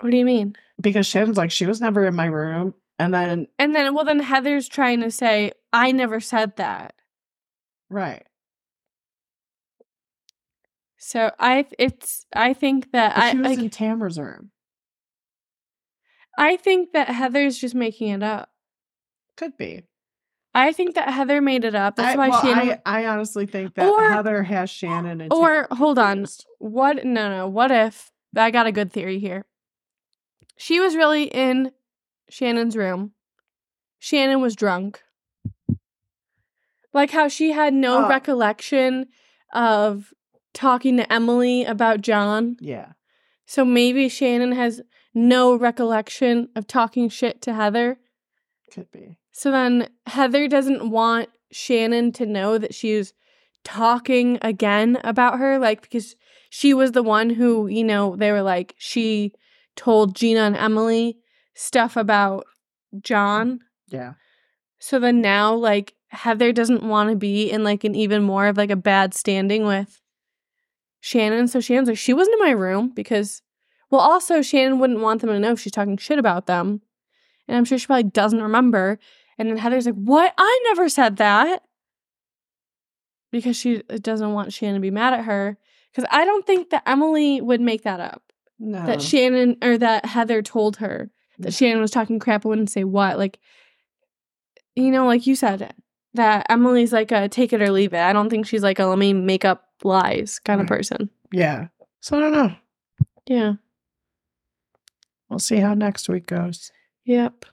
What 0.00 0.10
do 0.10 0.16
you 0.16 0.24
mean? 0.24 0.56
because 0.80 1.06
Shannon's 1.06 1.36
like, 1.36 1.50
she 1.50 1.66
was 1.66 1.80
never 1.80 2.04
in 2.06 2.14
my 2.16 2.26
room. 2.26 2.74
And 2.98 3.14
then, 3.14 3.46
And 3.58 3.74
then 3.74 3.94
well 3.94 4.04
then 4.04 4.18
Heather's 4.20 4.68
trying 4.68 5.00
to 5.00 5.10
say, 5.10 5.52
"I 5.72 5.92
never 5.92 6.20
said 6.20 6.56
that." 6.56 6.94
right. 7.88 8.24
So 10.98 11.32
I 11.38 11.66
it's 11.78 12.26
I 12.34 12.52
think 12.52 12.92
that 12.92 13.14
But 13.16 13.24
I 13.24 13.30
she 13.32 13.38
was 13.38 13.48
like 13.48 13.58
in 13.58 13.70
Tamra's 13.70 14.18
room. 14.20 14.50
I 16.38 16.56
think 16.56 16.92
that 16.92 17.08
Heather's 17.08 17.58
just 17.58 17.74
making 17.74 18.08
it 18.10 18.22
up. 18.22 18.50
Could 19.36 19.56
be. 19.56 19.82
I 20.54 20.72
think 20.72 20.94
that 20.96 21.08
Heather 21.10 21.40
made 21.40 21.64
it 21.64 21.74
up. 21.74 21.96
That's 21.96 22.14
I, 22.14 22.16
why 22.16 22.28
well, 22.28 22.42
Shannon 22.42 22.78
I, 22.84 23.02
I 23.02 23.06
honestly 23.06 23.46
think 23.46 23.74
that 23.74 23.88
Or- 23.88 24.08
Heather 24.10 24.42
has 24.42 24.68
Shannon 24.68 25.28
Or 25.30 25.66
hold 25.70 25.98
on. 25.98 26.26
What? 26.58 27.04
No, 27.04 27.30
no. 27.30 27.48
What 27.48 27.70
if 27.70 28.10
I 28.36 28.50
got 28.50 28.66
a 28.66 28.72
good 28.72 28.92
theory 28.92 29.18
here? 29.18 29.46
She 30.58 30.78
was 30.78 30.94
really 30.94 31.24
in 31.24 31.72
Shannon's 32.28 32.76
room. 32.76 33.12
Shannon 33.98 34.40
was 34.40 34.54
drunk. 34.54 35.00
Like 36.92 37.10
how 37.10 37.28
she 37.28 37.52
had 37.52 37.72
no 37.72 38.04
Oh. 38.04 38.08
recollection 38.08 39.06
of 39.54 40.12
talking 40.52 40.98
to 40.98 41.10
Emily 41.10 41.64
about 41.64 42.02
John. 42.02 42.56
Yeah. 42.60 42.92
So 43.46 43.64
maybe 43.64 44.08
Shannon 44.08 44.52
has 44.52 44.82
no 45.14 45.54
recollection 45.54 46.48
of 46.54 46.66
talking 46.66 47.08
shit 47.08 47.40
to 47.42 47.54
Heather. 47.54 47.98
Could 48.72 48.90
be. 48.90 49.18
So 49.32 49.50
then 49.50 49.88
Heather 50.06 50.46
doesn't 50.46 50.90
want 50.90 51.28
Shannon 51.50 52.12
to 52.12 52.26
know 52.26 52.58
that 52.58 52.74
she's 52.74 53.12
talking 53.64 54.38
again 54.42 54.98
about 55.02 55.38
her, 55.38 55.58
like, 55.58 55.82
because 55.82 56.16
she 56.50 56.74
was 56.74 56.92
the 56.92 57.02
one 57.02 57.30
who, 57.30 57.66
you 57.66 57.82
know, 57.82 58.14
they 58.16 58.30
were 58.30 58.42
like, 58.42 58.74
she 58.78 59.32
told 59.74 60.14
Gina 60.14 60.40
and 60.40 60.56
Emily 60.56 61.18
stuff 61.54 61.96
about 61.96 62.44
John. 63.00 63.60
Yeah. 63.88 64.14
So 64.78 64.98
then 64.98 65.20
now, 65.20 65.54
like, 65.54 65.94
Heather 66.08 66.52
doesn't 66.52 66.82
want 66.82 67.08
to 67.08 67.16
be 67.16 67.50
in 67.50 67.64
like 67.64 67.84
an 67.84 67.94
even 67.94 68.22
more 68.22 68.46
of 68.46 68.58
like 68.58 68.70
a 68.70 68.76
bad 68.76 69.14
standing 69.14 69.64
with 69.64 70.02
Shannon. 71.00 71.48
So 71.48 71.60
Shannon's 71.60 71.88
like, 71.88 71.96
she 71.96 72.12
wasn't 72.12 72.38
in 72.38 72.46
my 72.46 72.50
room 72.50 72.92
because, 72.94 73.40
well, 73.90 74.02
also 74.02 74.42
Shannon 74.42 74.78
wouldn't 74.78 75.00
want 75.00 75.22
them 75.22 75.30
to 75.30 75.40
know 75.40 75.52
if 75.52 75.60
she's 75.60 75.72
talking 75.72 75.96
shit 75.96 76.18
about 76.18 76.46
them. 76.46 76.82
And 77.48 77.56
I'm 77.56 77.64
sure 77.64 77.78
she 77.78 77.86
probably 77.86 78.04
doesn't 78.04 78.42
remember. 78.42 78.98
And 79.38 79.48
then 79.48 79.56
Heather's 79.56 79.86
like, 79.86 79.94
what? 79.94 80.32
I 80.36 80.60
never 80.68 80.88
said 80.88 81.16
that. 81.16 81.62
Because 83.30 83.56
she 83.56 83.82
uh, 83.88 83.98
doesn't 84.00 84.32
want 84.32 84.52
Shannon 84.52 84.74
to 84.76 84.80
be 84.80 84.90
mad 84.90 85.14
at 85.14 85.24
her. 85.24 85.56
Because 85.90 86.08
I 86.12 86.24
don't 86.24 86.46
think 86.46 86.70
that 86.70 86.82
Emily 86.86 87.40
would 87.40 87.60
make 87.60 87.82
that 87.82 88.00
up. 88.00 88.22
No. 88.58 88.84
That 88.86 89.02
Shannon 89.02 89.56
or 89.62 89.76
that 89.78 90.06
Heather 90.06 90.42
told 90.42 90.76
her 90.76 91.10
No. 91.38 91.44
that 91.44 91.52
mm. 91.52 91.58
Shannon 91.58 91.80
was 91.80 91.90
talking 91.90 92.18
crap. 92.18 92.44
I 92.44 92.48
wouldn't 92.48 92.70
say 92.70 92.84
what. 92.84 93.18
Like, 93.18 93.40
you 94.76 94.90
know, 94.90 95.06
like 95.06 95.26
you 95.26 95.34
said, 95.34 95.74
that 96.14 96.46
Emily's 96.48 96.92
like 96.92 97.10
a 97.10 97.28
take 97.28 97.52
it 97.52 97.62
or 97.62 97.70
leave 97.70 97.92
it. 97.94 98.00
I 98.00 98.12
don't 98.12 98.30
think 98.30 98.46
she's 98.46 98.62
like 98.62 98.78
a 98.78 98.84
let 98.84 98.98
me 98.98 99.12
make 99.12 99.44
up 99.44 99.64
lies 99.82 100.38
kind 100.38 100.60
of 100.60 100.66
person. 100.66 101.10
yeah. 101.32 101.68
So 102.00 102.16
I 102.16 102.20
don't 102.20 102.32
know. 102.32 102.54
Yeah. 103.26 103.52
We'll 105.28 105.38
see 105.38 105.56
how 105.56 105.74
next 105.74 106.08
week 106.08 106.26
goes. 106.26 106.70
Yep. 107.04 107.44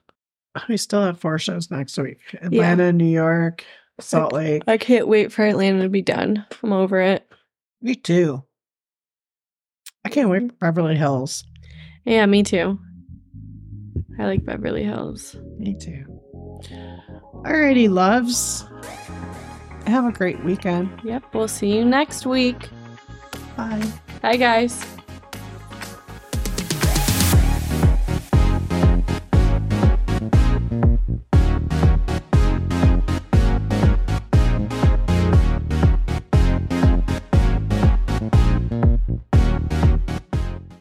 We 0.68 0.76
still 0.76 1.02
have 1.02 1.20
four 1.20 1.38
shows 1.38 1.70
next 1.70 1.96
week 1.98 2.18
Atlanta, 2.42 2.92
New 2.92 3.04
York, 3.04 3.64
Salt 4.00 4.32
Lake. 4.32 4.62
I 4.66 4.78
can't 4.78 5.08
wait 5.08 5.32
for 5.32 5.44
Atlanta 5.44 5.82
to 5.82 5.88
be 5.88 6.02
done. 6.02 6.44
I'm 6.62 6.72
over 6.72 7.00
it. 7.00 7.26
Me 7.80 7.94
too. 7.94 8.42
I 10.04 10.08
can't 10.08 10.28
wait 10.30 10.50
for 10.50 10.56
Beverly 10.60 10.96
Hills. 10.96 11.44
Yeah, 12.04 12.26
me 12.26 12.42
too. 12.42 12.78
I 14.18 14.24
like 14.24 14.44
Beverly 14.44 14.82
Hills. 14.82 15.36
Me 15.58 15.76
too. 15.78 16.04
Alrighty, 17.44 17.88
loves. 17.88 18.66
Have 19.86 20.04
a 20.04 20.12
great 20.12 20.42
weekend. 20.44 20.90
Yep. 21.04 21.34
We'll 21.34 21.48
see 21.48 21.74
you 21.74 21.84
next 21.84 22.26
week. 22.26 22.68
Bye. 23.56 23.86
Bye, 24.20 24.36
guys. 24.36 24.84